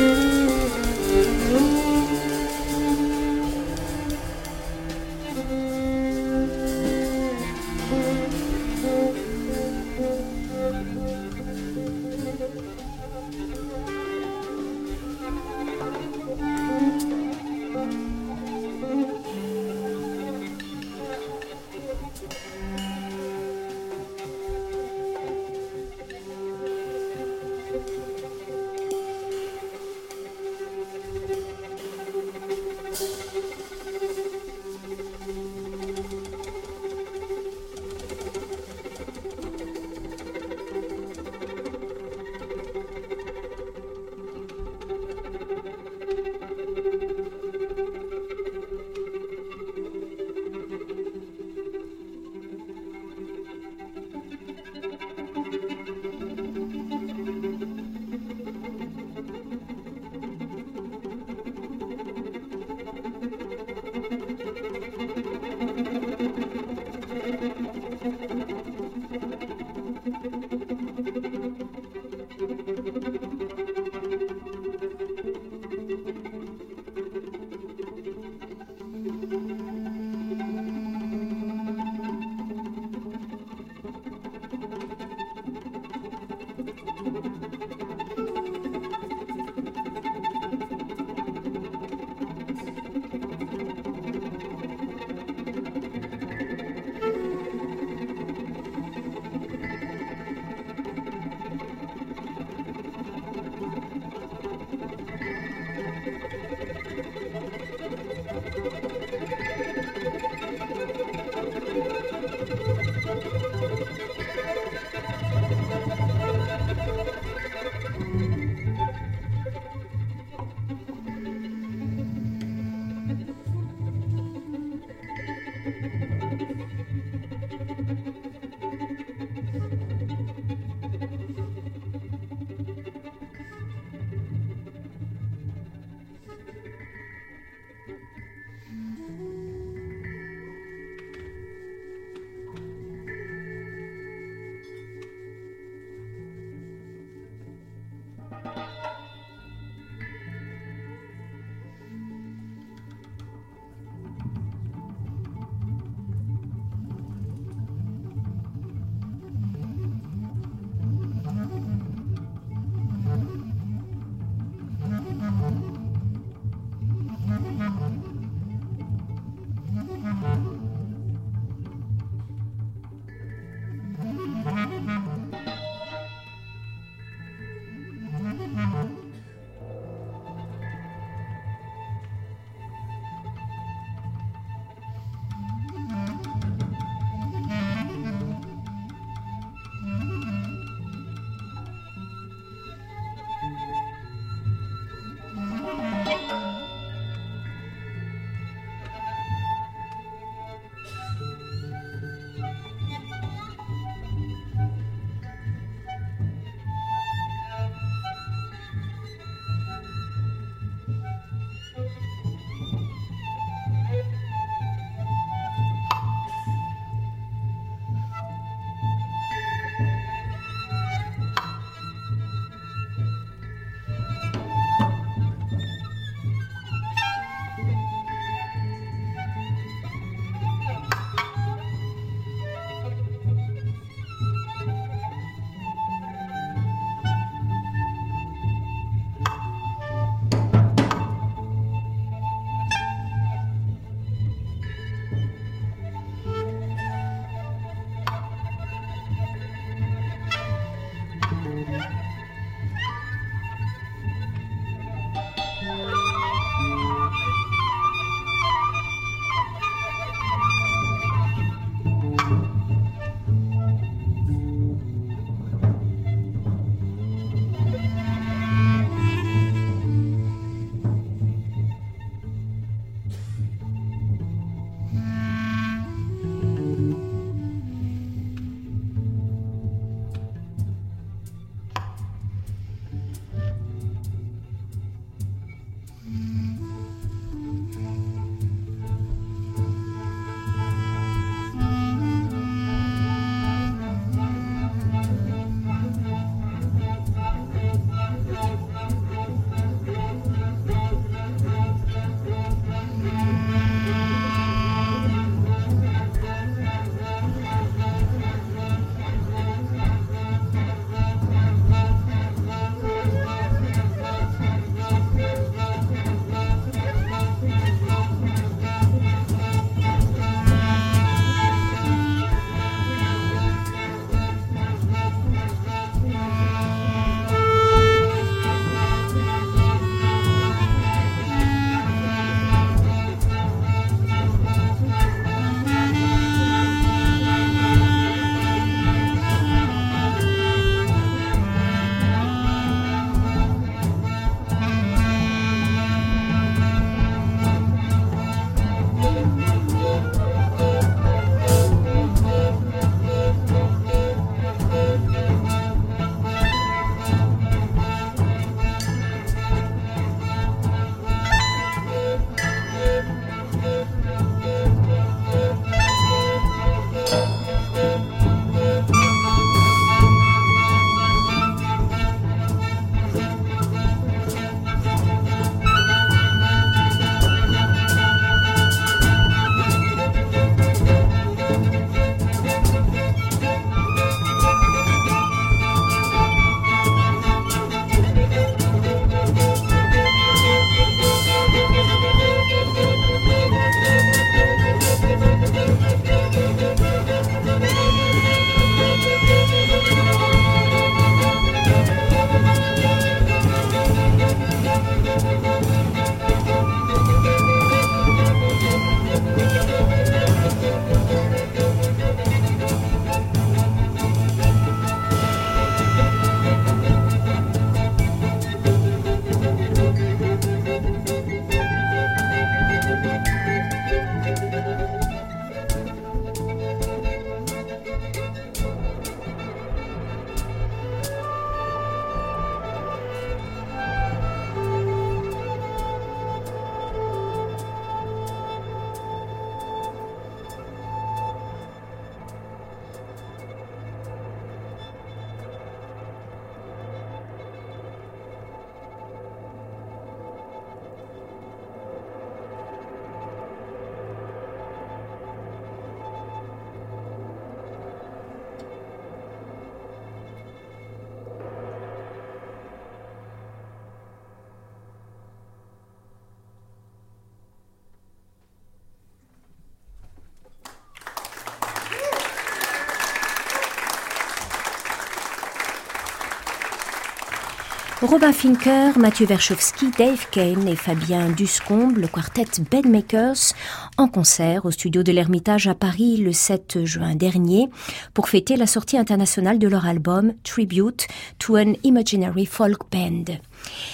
Robin 478.07 478.33
Finker, 478.33 478.97
Mathieu 478.99 479.27
Verchowski, 479.27 479.91
Dave 479.99 480.29
Kane 480.31 480.69
et 480.69 480.77
Fabien 480.77 481.29
Duscombe, 481.31 481.99
le 481.99 482.07
quartet 482.07 482.45
Bedmakers, 482.71 483.53
en 483.97 484.07
concert 484.07 484.65
au 484.65 484.71
studio 484.71 485.03
de 485.03 485.11
l'Ermitage 485.11 485.67
à 485.67 485.75
Paris 485.75 486.17
le 486.19 486.33
7 486.33 486.85
juin 486.85 487.17
dernier 487.17 487.69
pour 488.15 488.29
fêter 488.29 488.55
la 488.55 488.69
sortie 488.69 488.97
internationale 488.97 489.59
de 489.59 489.67
leur 489.67 489.87
album 489.87 490.35
Tribute 490.45 491.09
to 491.41 491.57
an 491.57 491.73
Imaginary 491.83 492.47
Folk 492.47 492.83
Band. 492.93 493.39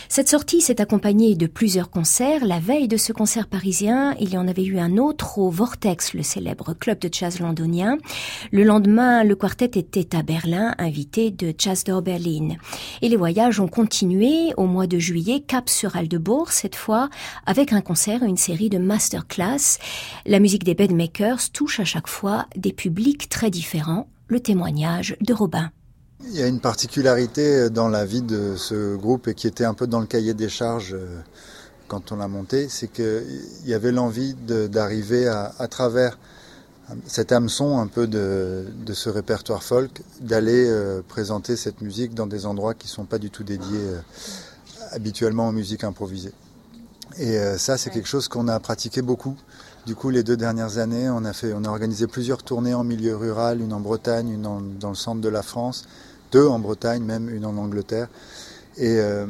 Cette 0.08 0.28
sortie 0.28 0.60
s'est 0.60 0.80
accompagnée 0.80 1.34
de 1.34 1.46
plusieurs 1.46 1.90
concerts. 1.90 2.44
La 2.44 2.58
veille 2.58 2.88
de 2.88 2.96
ce 2.96 3.12
concert 3.12 3.48
parisien, 3.48 4.14
il 4.20 4.30
y 4.30 4.38
en 4.38 4.46
avait 4.46 4.64
eu 4.64 4.78
un 4.78 4.96
autre 4.96 5.38
au 5.38 5.50
Vortex, 5.50 6.14
le 6.14 6.22
célèbre 6.22 6.74
club 6.74 6.98
de 6.98 7.08
jazz 7.10 7.40
londonien. 7.40 7.98
Le 8.50 8.64
lendemain, 8.64 9.24
le 9.24 9.36
quartet 9.36 9.70
était 9.78 10.16
à 10.16 10.22
Berlin, 10.22 10.74
invité 10.78 11.30
de 11.30 11.54
Jazz 11.56 11.84
Door 11.84 12.02
Berlin. 12.02 12.56
Et 13.00 13.08
les 13.08 13.16
voyages 13.16 13.60
ont 13.60 13.68
continué 13.68 14.52
au 14.56 14.66
mois 14.66 14.86
de 14.86 14.98
juillet, 14.98 15.40
cap 15.40 15.68
sur 15.68 15.96
Aldebourg 15.96 16.52
cette 16.52 16.76
fois, 16.76 17.08
avec 17.46 17.72
un 17.72 17.80
concert 17.80 18.22
et 18.22 18.26
une 18.26 18.36
série 18.36 18.70
de 18.70 18.78
masterclass. 18.78 19.78
La 20.26 20.40
musique 20.40 20.64
des 20.64 20.74
Bedmakers 20.74 21.50
touche 21.52 21.80
à 21.80 21.84
chaque 21.84 22.08
fois 22.08 22.46
des 22.56 22.72
publics 22.72 23.28
très 23.28 23.50
différents. 23.50 24.08
Le 24.28 24.40
témoignage 24.40 25.16
de 25.20 25.34
Robin. 25.34 25.70
Il 26.24 26.36
y 26.36 26.42
a 26.42 26.46
une 26.46 26.60
particularité 26.60 27.68
dans 27.68 27.88
la 27.88 28.04
vie 28.04 28.22
de 28.22 28.54
ce 28.56 28.94
groupe 28.94 29.26
et 29.26 29.34
qui 29.34 29.48
était 29.48 29.64
un 29.64 29.74
peu 29.74 29.88
dans 29.88 29.98
le 29.98 30.06
cahier 30.06 30.34
des 30.34 30.48
charges 30.48 30.94
euh, 30.94 31.18
quand 31.88 32.12
on 32.12 32.16
l'a 32.16 32.28
monté, 32.28 32.68
c'est 32.68 32.86
qu'il 32.86 33.24
y 33.66 33.74
avait 33.74 33.90
l'envie 33.90 34.34
d'arriver 34.34 35.26
à, 35.26 35.52
à, 35.58 35.66
travers 35.66 36.18
cet 37.06 37.32
hameçon 37.32 37.78
un 37.78 37.88
peu 37.88 38.06
de, 38.06 38.66
de 38.86 38.92
ce 38.92 39.10
répertoire 39.10 39.62
folk, 39.64 40.02
d'aller 40.20 40.64
euh, 40.68 41.02
présenter 41.06 41.56
cette 41.56 41.80
musique 41.80 42.14
dans 42.14 42.28
des 42.28 42.46
endroits 42.46 42.74
qui 42.74 42.86
ne 42.86 42.92
sont 42.92 43.04
pas 43.04 43.18
du 43.18 43.30
tout 43.30 43.44
dédiés 43.44 43.68
euh, 43.72 44.00
habituellement 44.92 45.48
aux 45.48 45.52
musiques 45.52 45.84
improvisées. 45.84 46.32
Et 47.18 47.36
ça, 47.58 47.76
c'est 47.76 47.90
quelque 47.90 48.08
chose 48.08 48.26
qu'on 48.28 48.48
a 48.48 48.58
pratiqué 48.58 49.02
beaucoup. 49.02 49.36
Du 49.84 49.94
coup, 49.94 50.08
les 50.08 50.22
deux 50.22 50.38
dernières 50.38 50.78
années, 50.78 51.10
on 51.10 51.26
a, 51.26 51.34
fait, 51.34 51.52
on 51.52 51.62
a 51.64 51.68
organisé 51.68 52.06
plusieurs 52.06 52.42
tournées 52.42 52.72
en 52.72 52.84
milieu 52.84 53.16
rural, 53.16 53.60
une 53.60 53.74
en 53.74 53.80
Bretagne, 53.80 54.30
une 54.30 54.46
en, 54.46 54.62
dans 54.62 54.88
le 54.88 54.94
centre 54.94 55.20
de 55.20 55.28
la 55.28 55.42
France 55.42 55.84
deux 56.32 56.46
en 56.46 56.58
Bretagne, 56.58 57.04
même 57.04 57.28
une 57.28 57.44
en 57.44 57.56
Angleterre. 57.56 58.08
Et 58.76 58.98
euh, 58.98 59.26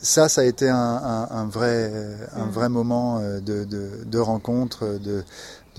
ça, 0.00 0.28
ça 0.28 0.42
a 0.42 0.44
été 0.44 0.68
un, 0.68 1.48
vrai, 1.50 1.90
un 2.34 2.46
vrai 2.46 2.68
moment 2.68 3.18
euh, 3.18 3.40
de, 3.40 4.18
rencontre, 4.18 4.98
de, 4.98 5.24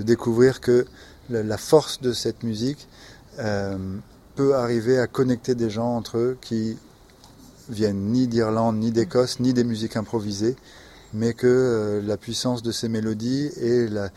découvrir 0.03 0.59
que 0.59 0.85
la 1.29 1.57
force 1.57 2.01
de 2.01 2.11
cette 2.11 2.43
musique 2.43 2.89
euh, 3.39 3.77
peut 4.35 4.55
arriver 4.55 4.99
à 4.99 5.07
connecter 5.07 5.55
des 5.55 5.69
gens 5.69 5.95
entre 5.95 6.17
eux 6.17 6.37
qui 6.41 6.77
viennent 7.69 8.11
ni 8.11 8.27
d'Irlande, 8.27 8.77
ni 8.77 8.91
d'Écosse, 8.91 9.39
ni 9.39 9.53
des 9.53 9.63
musiques 9.63 9.95
improvisées, 9.95 10.55
mais 11.13 11.33
que 11.33 12.01
la 12.03 12.17
puissance 12.17 12.63
de 12.63 12.71
ces 12.71 12.89
mélodies 12.89 13.51
et 13.57 13.87
la, 13.87 14.09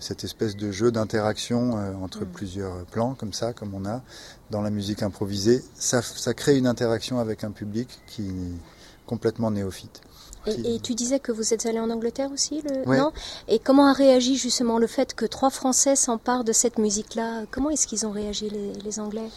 cette 0.00 0.24
espèce 0.24 0.56
de 0.56 0.70
jeu 0.70 0.92
d'interaction 0.92 1.78
euh, 1.78 1.94
entre 1.94 2.24
mm. 2.24 2.28
plusieurs 2.28 2.84
plans, 2.86 3.14
comme 3.14 3.32
ça, 3.32 3.52
comme 3.52 3.74
on 3.74 3.84
a 3.84 4.02
dans 4.50 4.62
la 4.62 4.70
musique 4.70 5.02
improvisée, 5.02 5.64
ça, 5.74 6.02
ça 6.02 6.34
crée 6.34 6.56
une 6.56 6.66
interaction 6.66 7.18
avec 7.18 7.44
un 7.44 7.50
public 7.50 7.88
qui 8.06 8.28
est 8.28 9.06
complètement 9.06 9.50
néophyte. 9.50 10.00
Et, 10.46 10.78
tu 10.80 10.94
disais 10.94 11.18
que 11.18 11.32
vous 11.32 11.54
êtes 11.54 11.66
allé 11.66 11.80
en 11.80 11.90
Angleterre 11.90 12.30
aussi, 12.32 12.62
le... 12.62 12.84
non? 12.84 13.10
Et 13.48 13.58
comment 13.58 13.88
a 13.88 13.92
réagi 13.92 14.36
justement 14.36 14.78
le 14.78 14.86
fait 14.86 15.12
que 15.12 15.26
trois 15.26 15.50
Français 15.50 15.96
s'emparent 15.96 16.44
de 16.44 16.52
cette 16.52 16.78
musique-là? 16.78 17.42
Comment 17.50 17.70
est-ce 17.70 17.88
qu'ils 17.88 18.06
ont 18.06 18.12
réagi, 18.12 18.50
les, 18.84 19.00
Anglais? 19.00 19.28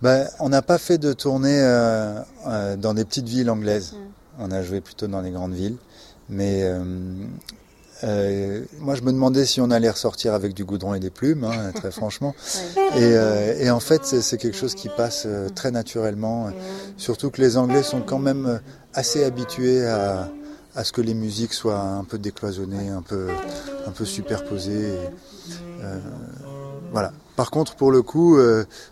Ben, 0.00 0.26
On 0.38 0.48
n'a 0.48 0.62
pas 0.62 0.78
fait 0.78 0.96
de 0.96 1.12
tournée 1.12 1.60
euh, 1.60 2.18
euh, 2.46 2.76
dans 2.76 2.94
des 2.94 3.04
petites 3.04 3.28
villes 3.28 3.50
anglaises. 3.50 3.92
Mm. 3.92 3.96
On 4.38 4.50
a 4.50 4.62
joué 4.62 4.80
plutôt 4.80 5.06
dans 5.06 5.20
les 5.20 5.32
grandes 5.32 5.52
villes. 5.52 5.76
Mais 6.30 6.62
euh, 6.62 6.82
moi, 8.02 8.94
je 8.94 9.02
me 9.02 9.12
demandais 9.12 9.44
si 9.44 9.60
on 9.60 9.70
allait 9.70 9.90
ressortir 9.90 10.34
avec 10.34 10.54
du 10.54 10.64
goudron 10.64 10.94
et 10.94 11.00
des 11.00 11.10
plumes, 11.10 11.44
hein, 11.44 11.72
très 11.74 11.90
franchement. 11.90 12.34
Et, 12.76 13.02
euh, 13.02 13.58
et, 13.58 13.70
en 13.70 13.80
fait, 13.80 14.04
c'est 14.04 14.38
quelque 14.38 14.56
chose 14.56 14.74
qui 14.74 14.88
passe 14.88 15.24
euh, 15.26 15.48
très 15.48 15.70
naturellement. 15.70 16.50
Surtout 16.96 17.30
que 17.30 17.40
les 17.40 17.56
Anglais 17.56 17.82
sont 17.82 18.00
quand 18.00 18.18
même 18.18 18.60
assez 18.94 19.24
habitués 19.24 19.86
à, 19.86 20.28
à 20.74 20.84
ce 20.84 20.92
que 20.92 21.00
les 21.00 21.14
musiques 21.14 21.52
soient 21.52 21.80
un 21.80 22.04
peu 22.04 22.18
décloisonnées, 22.18 22.88
un 22.88 23.02
peu, 23.02 23.28
un 23.86 23.90
peu 23.90 24.04
superposées. 24.04 24.94
Euh, 25.82 25.98
voilà. 26.92 27.12
Par 27.36 27.50
contre, 27.50 27.74
pour 27.74 27.90
le 27.90 28.02
coup, 28.02 28.38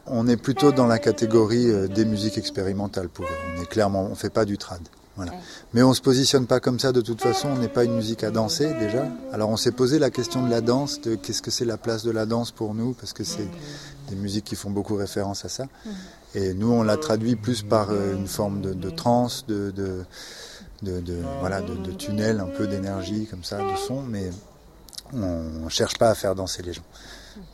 on 0.06 0.26
est 0.26 0.38
plutôt 0.38 0.72
dans 0.72 0.86
la 0.86 0.98
catégorie 0.98 1.70
des 1.88 2.06
musiques 2.06 2.38
expérimentales. 2.38 3.10
Pour 3.10 3.26
eux. 3.26 3.28
On 3.58 3.62
est 3.62 3.66
clairement, 3.66 4.08
on 4.10 4.14
fait 4.14 4.30
pas 4.30 4.46
du 4.46 4.56
trad. 4.56 4.80
Mais 5.74 5.82
on 5.82 5.94
se 5.94 6.00
positionne 6.00 6.46
pas 6.46 6.60
comme 6.60 6.78
ça 6.78 6.92
de 6.92 7.00
toute 7.00 7.20
façon, 7.20 7.48
on 7.48 7.58
n'est 7.58 7.68
pas 7.68 7.84
une 7.84 7.94
musique 7.94 8.24
à 8.24 8.30
danser 8.30 8.72
déjà. 8.74 9.06
Alors 9.32 9.50
on 9.50 9.56
s'est 9.56 9.72
posé 9.72 9.98
la 9.98 10.10
question 10.10 10.44
de 10.44 10.50
la 10.50 10.60
danse, 10.60 11.00
de 11.00 11.14
qu'est-ce 11.14 11.42
que 11.42 11.50
c'est 11.50 11.64
la 11.64 11.76
place 11.76 12.04
de 12.04 12.10
la 12.10 12.26
danse 12.26 12.50
pour 12.50 12.74
nous, 12.74 12.92
parce 12.94 13.12
que 13.12 13.24
c'est 13.24 13.48
des 14.08 14.16
musiques 14.16 14.44
qui 14.44 14.56
font 14.56 14.70
beaucoup 14.70 14.96
référence 14.96 15.44
à 15.44 15.48
ça. 15.48 15.66
Et 16.34 16.54
nous 16.54 16.70
on 16.70 16.82
l'a 16.82 16.96
traduit 16.96 17.36
plus 17.36 17.62
par 17.62 17.90
euh, 17.90 18.14
une 18.14 18.28
forme 18.28 18.60
de, 18.60 18.74
de 18.74 18.90
trance, 18.90 19.46
de, 19.46 19.70
de, 19.70 20.04
de, 20.82 21.22
voilà, 21.40 21.60
de, 21.60 21.92
tunnel, 21.92 22.40
un 22.40 22.46
peu 22.46 22.66
d'énergie 22.66 23.26
comme 23.26 23.44
ça, 23.44 23.58
de 23.58 23.76
son, 23.76 24.02
mais 24.02 24.30
on 25.12 25.64
ne 25.64 25.68
cherche 25.68 25.96
pas 25.98 26.10
à 26.10 26.14
faire 26.14 26.34
danser 26.34 26.62
les 26.62 26.72
gens. 26.72 26.84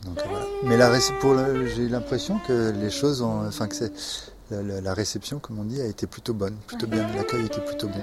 Donc, 0.03 0.19
voilà. 0.27 0.45
Mais 0.63 0.77
la, 0.77 0.91
pour 1.19 1.35
j'ai 1.75 1.87
l'impression 1.87 2.39
que 2.47 2.71
les 2.71 2.89
choses 2.89 3.21
ont, 3.21 3.47
enfin 3.47 3.67
que 3.67 3.75
c'est 3.75 3.93
la, 4.51 4.81
la, 4.81 4.93
réception, 4.93 5.39
comme 5.39 5.59
on 5.59 5.63
dit, 5.63 5.81
a 5.81 5.85
été 5.85 6.07
plutôt 6.07 6.33
bonne, 6.33 6.55
plutôt 6.67 6.87
bien. 6.87 7.07
L'accueil 7.15 7.45
était 7.45 7.61
plutôt 7.61 7.87
bon. 7.87 8.01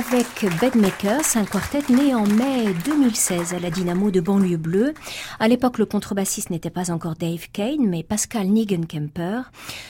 Avec 0.00 0.46
Bedmakers, 0.60 1.36
un 1.36 1.44
quartet 1.44 1.82
né 1.90 2.14
en 2.14 2.26
mai 2.26 2.72
2016 2.86 3.54
à 3.54 3.58
la 3.58 3.70
Dynamo 3.70 4.10
de 4.10 4.20
banlieue 4.20 4.56
bleue. 4.56 4.94
À 5.42 5.48
l'époque, 5.48 5.78
le 5.78 5.86
contrebassiste 5.86 6.50
n'était 6.50 6.68
pas 6.68 6.90
encore 6.90 7.14
Dave 7.14 7.48
Kane, 7.50 7.86
mais 7.88 8.02
Pascal 8.02 8.48
Nigenkemper. 8.48 9.40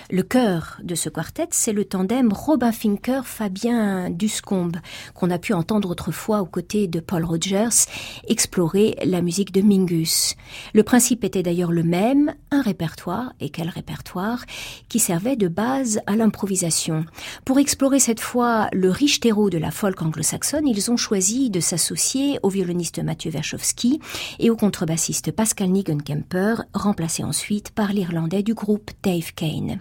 Le 0.09 0.23
cœur 0.23 0.79
de 0.85 0.95
ce 0.95 1.09
quartet, 1.09 1.49
c'est 1.51 1.73
le 1.73 1.85
tandem 1.85 2.33
Robin 2.33 2.71
Finker-Fabien 2.71 4.11
Duscombe, 4.11 4.77
qu'on 5.13 5.29
a 5.29 5.41
pu 5.41 5.53
entendre 5.53 5.91
autrefois 5.91 6.41
aux 6.41 6.47
côtés 6.47 6.87
de 6.87 7.01
Paul 7.01 7.25
Rogers 7.25 7.89
explorer 8.29 8.95
la 9.05 9.23
musique 9.23 9.51
de 9.53 9.61
Mingus. 9.61 10.37
Le 10.73 10.85
principe 10.85 11.25
était 11.25 11.43
d'ailleurs 11.43 11.73
le 11.73 11.83
même, 11.83 12.33
un 12.53 12.63
répertoire, 12.63 13.33
et 13.41 13.51
quel 13.51 13.71
répertoire, 13.71 14.45
qui 14.89 15.01
servait 15.01 15.35
de 15.35 15.49
base 15.49 16.01
à 16.07 16.15
l'improvisation. 16.15 17.05
Pour 17.45 17.59
explorer 17.59 17.99
cette 17.99 18.21
fois 18.21 18.69
le 18.73 18.89
riche 18.89 19.19
terreau 19.19 19.51
de 19.51 19.59
la 19.59 19.73
folk 19.73 20.01
anglo-saxonne, 20.01 20.69
ils 20.69 20.93
ont 20.93 20.97
choisi 20.97 21.51
de 21.51 21.59
s'associer 21.59 22.39
au 22.45 22.51
violoniste 22.51 23.03
Mathieu 23.03 23.33
Werchowski 23.33 23.99
et 24.39 24.49
au 24.49 24.55
contrebassiste 24.55 25.33
Pascal 25.41 25.70
Nigenkemper, 25.70 26.57
remplacé 26.74 27.24
ensuite 27.24 27.70
par 27.70 27.95
l'Irlandais 27.95 28.43
du 28.43 28.53
groupe 28.53 28.91
Dave 29.03 29.32
Kane. 29.32 29.80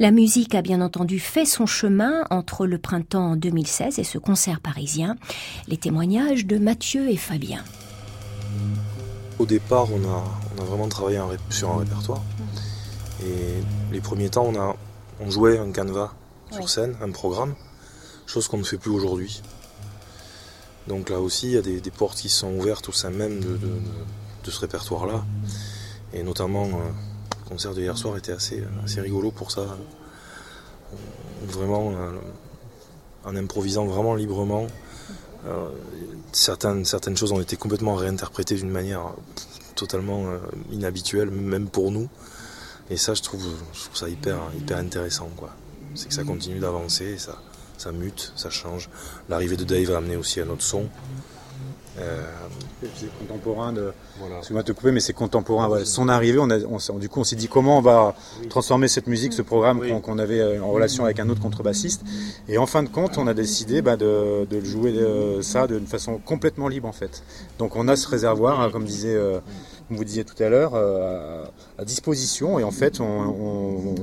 La 0.00 0.10
musique 0.10 0.52
a 0.56 0.62
bien 0.62 0.80
entendu 0.80 1.20
fait 1.20 1.44
son 1.44 1.64
chemin 1.64 2.24
entre 2.30 2.66
le 2.66 2.76
printemps 2.76 3.36
2016 3.36 4.00
et 4.00 4.02
ce 4.02 4.18
concert 4.18 4.58
parisien. 4.58 5.14
Les 5.68 5.76
témoignages 5.76 6.44
de 6.44 6.58
Mathieu 6.58 7.08
et 7.08 7.16
Fabien. 7.16 7.62
Au 9.38 9.46
départ, 9.46 9.86
on 9.92 10.02
a, 10.02 10.24
on 10.58 10.62
a 10.62 10.64
vraiment 10.64 10.88
travaillé 10.88 11.20
sur 11.50 11.70
un 11.70 11.78
répertoire. 11.78 12.22
Et 13.22 13.62
les 13.92 14.00
premiers 14.00 14.30
temps, 14.30 14.46
on, 14.46 14.58
a, 14.58 14.74
on 15.20 15.30
jouait 15.30 15.56
un 15.56 15.70
canevas 15.70 16.14
sur 16.50 16.68
scène, 16.68 16.96
un 17.00 17.12
programme, 17.12 17.54
chose 18.26 18.48
qu'on 18.48 18.58
ne 18.58 18.64
fait 18.64 18.76
plus 18.76 18.90
aujourd'hui. 18.90 19.40
Donc 20.88 21.10
là 21.10 21.20
aussi, 21.20 21.46
il 21.46 21.52
y 21.52 21.58
a 21.58 21.62
des, 21.62 21.90
portes 21.92 22.18
qui 22.18 22.28
sont 22.28 22.52
ouvertes 22.56 22.88
au 22.88 22.92
sein 22.92 23.10
même 23.10 23.38
de, 23.38 23.56
ce 24.50 24.60
répertoire-là. 24.60 25.24
Et 26.12 26.22
notamment, 26.22 26.64
euh, 26.64 26.70
le 27.44 27.48
concert 27.48 27.74
de 27.74 27.80
hier 27.80 27.96
soir 27.96 28.16
était 28.16 28.32
assez, 28.32 28.62
assez 28.84 29.00
rigolo 29.00 29.30
pour 29.30 29.50
ça. 29.50 29.76
Vraiment, 31.46 31.92
euh, 31.92 32.12
en 33.24 33.36
improvisant 33.36 33.86
vraiment 33.86 34.14
librement, 34.14 34.66
euh, 35.46 35.68
certaines, 36.32 36.84
certaines 36.84 37.16
choses 37.16 37.32
ont 37.32 37.40
été 37.40 37.56
complètement 37.56 37.94
réinterprétées 37.94 38.56
d'une 38.56 38.70
manière 38.70 39.12
totalement 39.74 40.24
inhabituelle, 40.70 41.30
même 41.30 41.68
pour 41.68 41.90
nous. 41.90 42.08
Et 42.88 42.96
ça, 42.96 43.14
je 43.14 43.22
trouve, 43.22 43.44
ça 43.92 44.08
hyper, 44.08 44.38
hyper 44.56 44.78
intéressant. 44.78 45.28
C'est 45.94 46.08
que 46.08 46.14
ça 46.14 46.24
continue 46.24 46.60
d'avancer, 46.60 47.18
ça, 47.18 47.38
ça 47.76 47.92
mute, 47.92 48.32
ça 48.36 48.48
change. 48.48 48.88
L'arrivée 49.28 49.56
de 49.56 49.64
Dave 49.64 49.90
a 49.92 49.98
amené 49.98 50.16
aussi 50.16 50.40
un 50.40 50.48
autre 50.48 50.62
son. 50.62 50.88
Euh, 51.98 52.22
c'est 52.94 53.18
contemporain 53.18 53.72
de. 53.72 53.92
Voilà. 54.18 54.38
Excuse-moi 54.38 54.62
de 54.62 54.66
te 54.66 54.72
couper, 54.72 54.92
mais 54.92 55.00
c'est 55.00 55.12
contemporain. 55.12 55.84
Son 55.84 56.08
arrivée, 56.08 56.38
on 56.38 56.50
a, 56.50 56.58
du 56.58 57.08
coup, 57.08 57.20
on 57.20 57.24
s'est 57.24 57.36
dit 57.36 57.48
comment 57.48 57.78
on 57.78 57.82
va 57.82 58.14
transformer 58.50 58.88
cette 58.88 59.06
musique, 59.06 59.32
ce 59.32 59.42
programme 59.42 59.80
qu'on 60.00 60.18
avait 60.18 60.40
euh, 60.40 60.62
en 60.62 60.70
relation 60.70 61.04
avec 61.04 61.18
un 61.20 61.28
autre 61.28 61.40
contrebassiste. 61.40 62.02
Et 62.48 62.58
en 62.58 62.66
fin 62.66 62.82
de 62.82 62.88
compte, 62.88 63.16
on 63.18 63.26
a 63.26 63.34
décidé 63.34 63.82
bah, 63.82 63.96
de, 63.96 64.44
de, 64.44 64.60
jouer 64.60 64.92
euh, 64.96 65.40
ça 65.42 65.66
d'une 65.66 65.86
façon 65.86 66.18
complètement 66.18 66.68
libre 66.68 66.88
en 66.88 66.92
fait. 66.92 67.22
Donc 67.58 67.76
on 67.76 67.88
a 67.88 67.96
ce 67.96 68.08
réservoir, 68.08 68.60
hein, 68.60 68.70
comme 68.70 68.84
disait 68.84 69.18
comme 69.88 69.96
vous 69.96 70.04
disiez 70.04 70.24
tout 70.24 70.40
à 70.42 70.48
l'heure, 70.48 70.72
euh, 70.74 71.44
à, 71.78 71.84
disposition. 71.84 72.58
Et 72.58 72.64
en 72.64 72.70
fait, 72.70 73.00
on, 73.00 73.94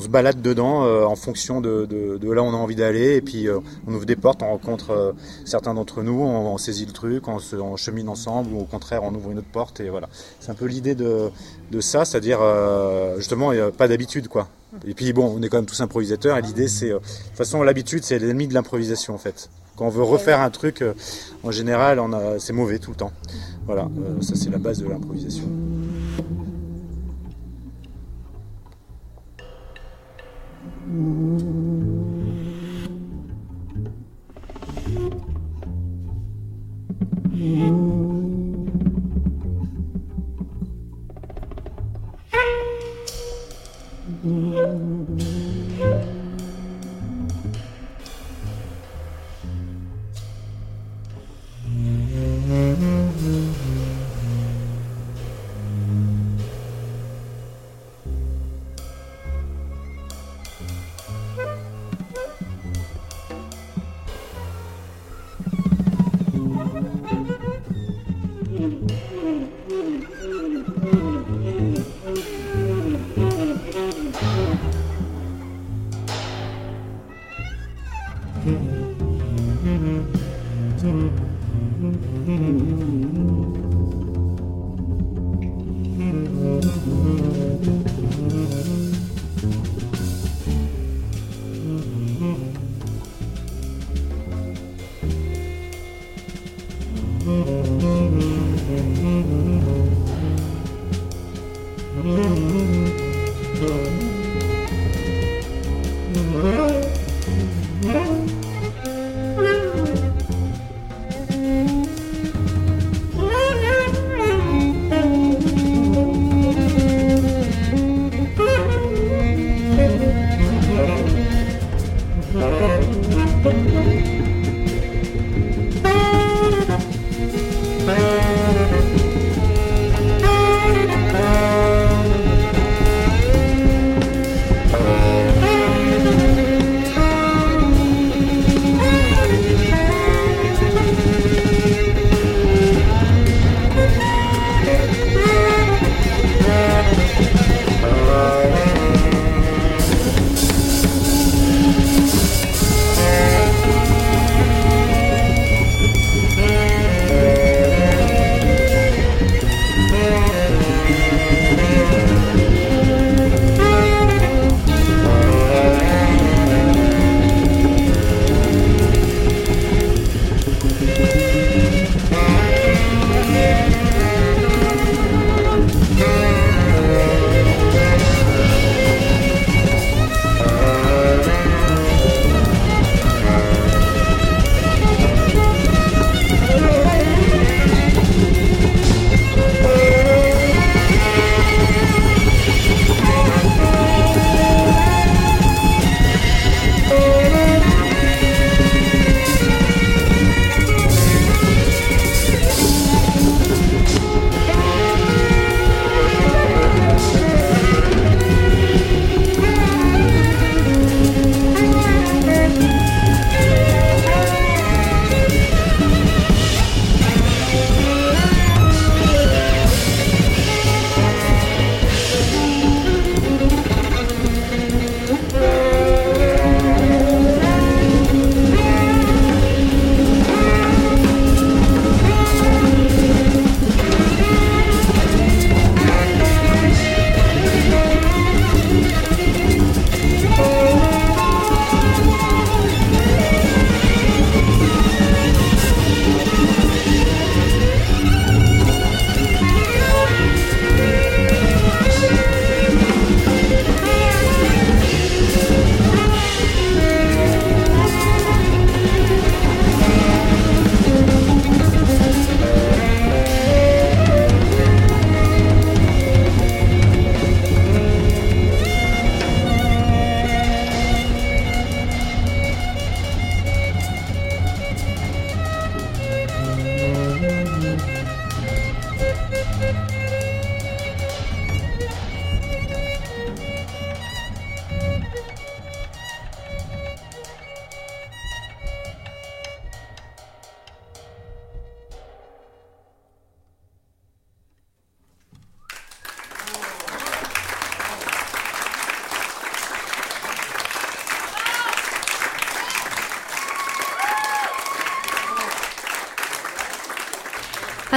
se 0.00 0.08
balade 0.08 0.42
dedans 0.42 0.84
euh, 0.84 1.04
en 1.04 1.16
fonction 1.16 1.60
de, 1.60 1.86
là 2.22 2.42
où 2.42 2.46
on 2.46 2.52
a 2.52 2.56
envie 2.56 2.74
d'aller. 2.74 3.16
Et 3.16 3.20
puis, 3.20 3.48
euh, 3.48 3.60
on 3.86 3.94
ouvre 3.94 4.06
des 4.06 4.16
portes, 4.16 4.42
on 4.42 4.48
rencontre 4.48 5.14
certains 5.44 5.74
d'entre 5.74 6.02
nous, 6.02 6.20
on, 6.20 6.58
saisit 6.58 6.86
le 6.86 6.92
truc, 6.92 7.28
on, 7.28 7.38
se, 7.38 7.56
chemine 7.76 8.08
ensemble, 8.08 8.52
ou 8.52 8.60
au 8.60 8.64
contraire, 8.64 9.04
on 9.04 9.14
ouvre 9.14 9.30
une 9.30 9.38
autre 9.38 9.52
porte. 9.52 9.80
Et 9.80 9.90
voilà. 9.90 10.08
C'est 10.40 10.50
un 10.50 10.54
peu 10.54 10.66
l'idée 10.66 10.94
de, 10.94 11.30
ça, 11.80 12.04
c'est-à-dire, 12.04 12.40
justement, 13.16 13.52
pas 13.76 13.88
d'habitude, 13.88 14.28
quoi. 14.28 14.48
Et 14.86 14.94
puis, 14.94 15.12
bon, 15.12 15.34
on 15.36 15.42
est 15.42 15.48
quand 15.48 15.58
même 15.58 15.66
tous 15.66 15.80
improvisateurs. 15.80 16.36
Et 16.38 16.42
l'idée, 16.42 16.68
c'est. 16.68 16.90
de 16.90 16.98
toute 16.98 17.36
façon, 17.36 17.62
l'habitude, 17.62 18.02
c'est 18.02 18.18
l'ennemi 18.18 18.48
de 18.48 18.54
l'improvisation, 18.54 19.14
en 19.14 19.18
fait. 19.18 19.50
Quand 19.80 19.86
on 19.86 19.88
veut 19.88 20.02
refaire 20.02 20.40
un 20.40 20.50
truc, 20.50 20.82
euh, 20.82 20.92
en 21.42 21.50
général, 21.50 22.00
on 22.00 22.12
a, 22.12 22.38
c'est 22.38 22.52
mauvais 22.52 22.78
tout 22.78 22.90
le 22.90 22.96
temps. 22.96 23.12
Voilà, 23.64 23.88
euh, 23.98 24.20
ça 24.20 24.36
c'est 24.36 24.50
la 24.50 24.58
base 24.58 24.82
de 24.82 24.86
l'improvisation. 24.86 25.46
Mmh. 30.86 31.50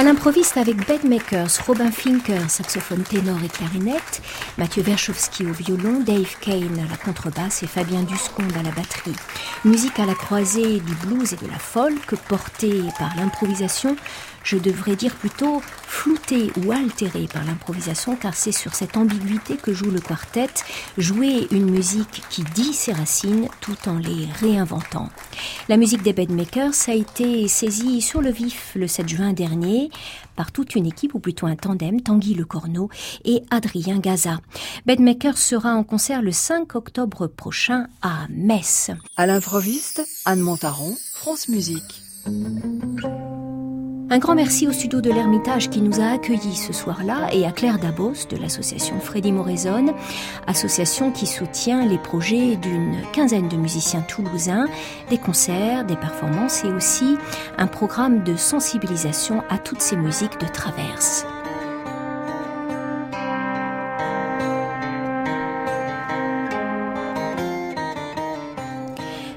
L'improviste 0.04 0.58
avec 0.58 0.86
Bedmakers, 0.86 1.48
Robin 1.66 1.90
Finker, 1.90 2.50
saxophone 2.50 3.02
ténor 3.04 3.38
et 3.42 3.48
clarinette, 3.48 4.20
Mathieu 4.58 4.82
Verchowski 4.82 5.46
au 5.46 5.52
violon, 5.52 6.00
Dave 6.00 6.36
Kane 6.42 6.78
à 6.78 6.90
la 6.90 6.96
contrebasse 6.98 7.62
et 7.62 7.66
Fabien 7.66 8.02
Duscombe 8.02 8.52
à 8.58 8.62
la 8.62 8.70
batterie. 8.70 9.16
Musique 9.64 9.98
à 9.98 10.04
la 10.04 10.14
croisée 10.14 10.80
du 10.80 10.94
blues 11.06 11.32
et 11.32 11.36
de 11.36 11.50
la 11.50 11.58
folk, 11.58 12.14
portée 12.28 12.82
par 12.98 13.16
l'improvisation 13.16 13.96
je 14.44 14.58
devrais 14.58 14.94
dire 14.94 15.14
plutôt 15.16 15.62
flouté 15.94 16.50
ou 16.64 16.72
altéré 16.72 17.28
par 17.32 17.44
l'improvisation, 17.44 18.16
car 18.16 18.34
c'est 18.34 18.52
sur 18.52 18.74
cette 18.74 18.96
ambiguïté 18.96 19.56
que 19.56 19.72
joue 19.72 19.90
le 19.90 20.00
quartet, 20.00 20.50
jouer 20.98 21.46
une 21.52 21.70
musique 21.70 22.22
qui 22.28 22.42
dit 22.54 22.74
ses 22.74 22.92
racines 22.92 23.48
tout 23.60 23.76
en 23.86 23.98
les 23.98 24.26
réinventant. 24.40 25.08
La 25.68 25.76
musique 25.76 26.02
des 26.02 26.12
Bedmakers 26.12 26.74
a 26.88 26.94
été 26.94 27.46
saisie 27.46 28.02
sur 28.02 28.20
le 28.20 28.30
vif 28.30 28.72
le 28.74 28.88
7 28.88 29.08
juin 29.08 29.32
dernier 29.32 29.88
par 30.34 30.50
toute 30.50 30.74
une 30.74 30.86
équipe, 30.86 31.14
ou 31.14 31.20
plutôt 31.20 31.46
un 31.46 31.54
tandem, 31.54 32.00
Tanguy 32.00 32.34
Le 32.34 32.44
Corneau 32.44 32.90
et 33.24 33.42
Adrien 33.50 34.00
Gaza. 34.00 34.40
Bedmakers 34.86 35.38
sera 35.38 35.74
en 35.74 35.84
concert 35.84 36.22
le 36.22 36.32
5 36.32 36.74
octobre 36.74 37.28
prochain 37.28 37.86
à 38.02 38.26
Metz. 38.30 38.90
À 39.16 39.26
l'improviste, 39.26 40.02
Anne 40.24 40.40
Montaron, 40.40 40.96
France 41.14 41.48
Musique. 41.48 42.02
Un 44.14 44.18
grand 44.20 44.36
merci 44.36 44.68
au 44.68 44.72
studio 44.72 45.00
de 45.00 45.10
l'Ermitage 45.10 45.70
qui 45.70 45.80
nous 45.80 45.98
a 45.98 46.12
accueillis 46.12 46.54
ce 46.54 46.72
soir-là 46.72 47.30
et 47.32 47.44
à 47.44 47.50
Claire 47.50 47.80
Dabos 47.80 48.28
de 48.30 48.36
l'association 48.36 49.00
Freddy 49.00 49.32
Moraison, 49.32 49.92
association 50.46 51.10
qui 51.10 51.26
soutient 51.26 51.84
les 51.84 51.98
projets 51.98 52.54
d'une 52.54 53.02
quinzaine 53.12 53.48
de 53.48 53.56
musiciens 53.56 54.02
toulousains, 54.02 54.68
des 55.10 55.18
concerts, 55.18 55.84
des 55.84 55.96
performances 55.96 56.62
et 56.62 56.70
aussi 56.70 57.16
un 57.58 57.66
programme 57.66 58.22
de 58.22 58.36
sensibilisation 58.36 59.42
à 59.50 59.58
toutes 59.58 59.82
ces 59.82 59.96
musiques 59.96 60.38
de 60.38 60.46
traverse. 60.46 61.26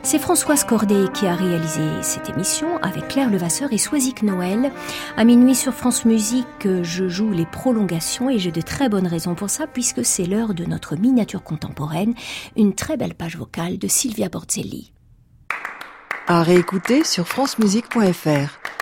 C'est 0.09 0.19
Françoise 0.19 0.63
Cordet 0.63 1.11
qui 1.13 1.27
a 1.27 1.35
réalisé 1.35 1.81
cette 2.01 2.29
émission 2.29 2.77
avec 2.77 3.09
Claire 3.09 3.29
Levasseur 3.29 3.73
et 3.73 3.77
Soisic 3.77 4.23
Noël. 4.23 4.71
À 5.17 5.25
minuit 5.25 5.53
sur 5.53 5.73
France 5.73 6.05
Musique, 6.05 6.65
je 6.81 7.09
joue 7.09 7.31
les 7.31 7.45
prolongations 7.45 8.29
et 8.29 8.39
j'ai 8.39 8.53
de 8.53 8.61
très 8.61 8.87
bonnes 8.87 9.05
raisons 9.05 9.35
pour 9.35 9.49
ça 9.49 9.67
puisque 9.67 10.05
c'est 10.05 10.23
l'heure 10.23 10.53
de 10.53 10.63
notre 10.63 10.95
miniature 10.95 11.43
contemporaine, 11.43 12.13
une 12.55 12.73
très 12.73 12.95
belle 12.95 13.15
page 13.15 13.35
vocale 13.35 13.79
de 13.79 13.89
Sylvia 13.89 14.29
Borzelli. 14.29 14.93
À 16.27 16.41
réécouter 16.41 17.03
sur 17.03 17.27
francemusique.fr. 17.27 18.76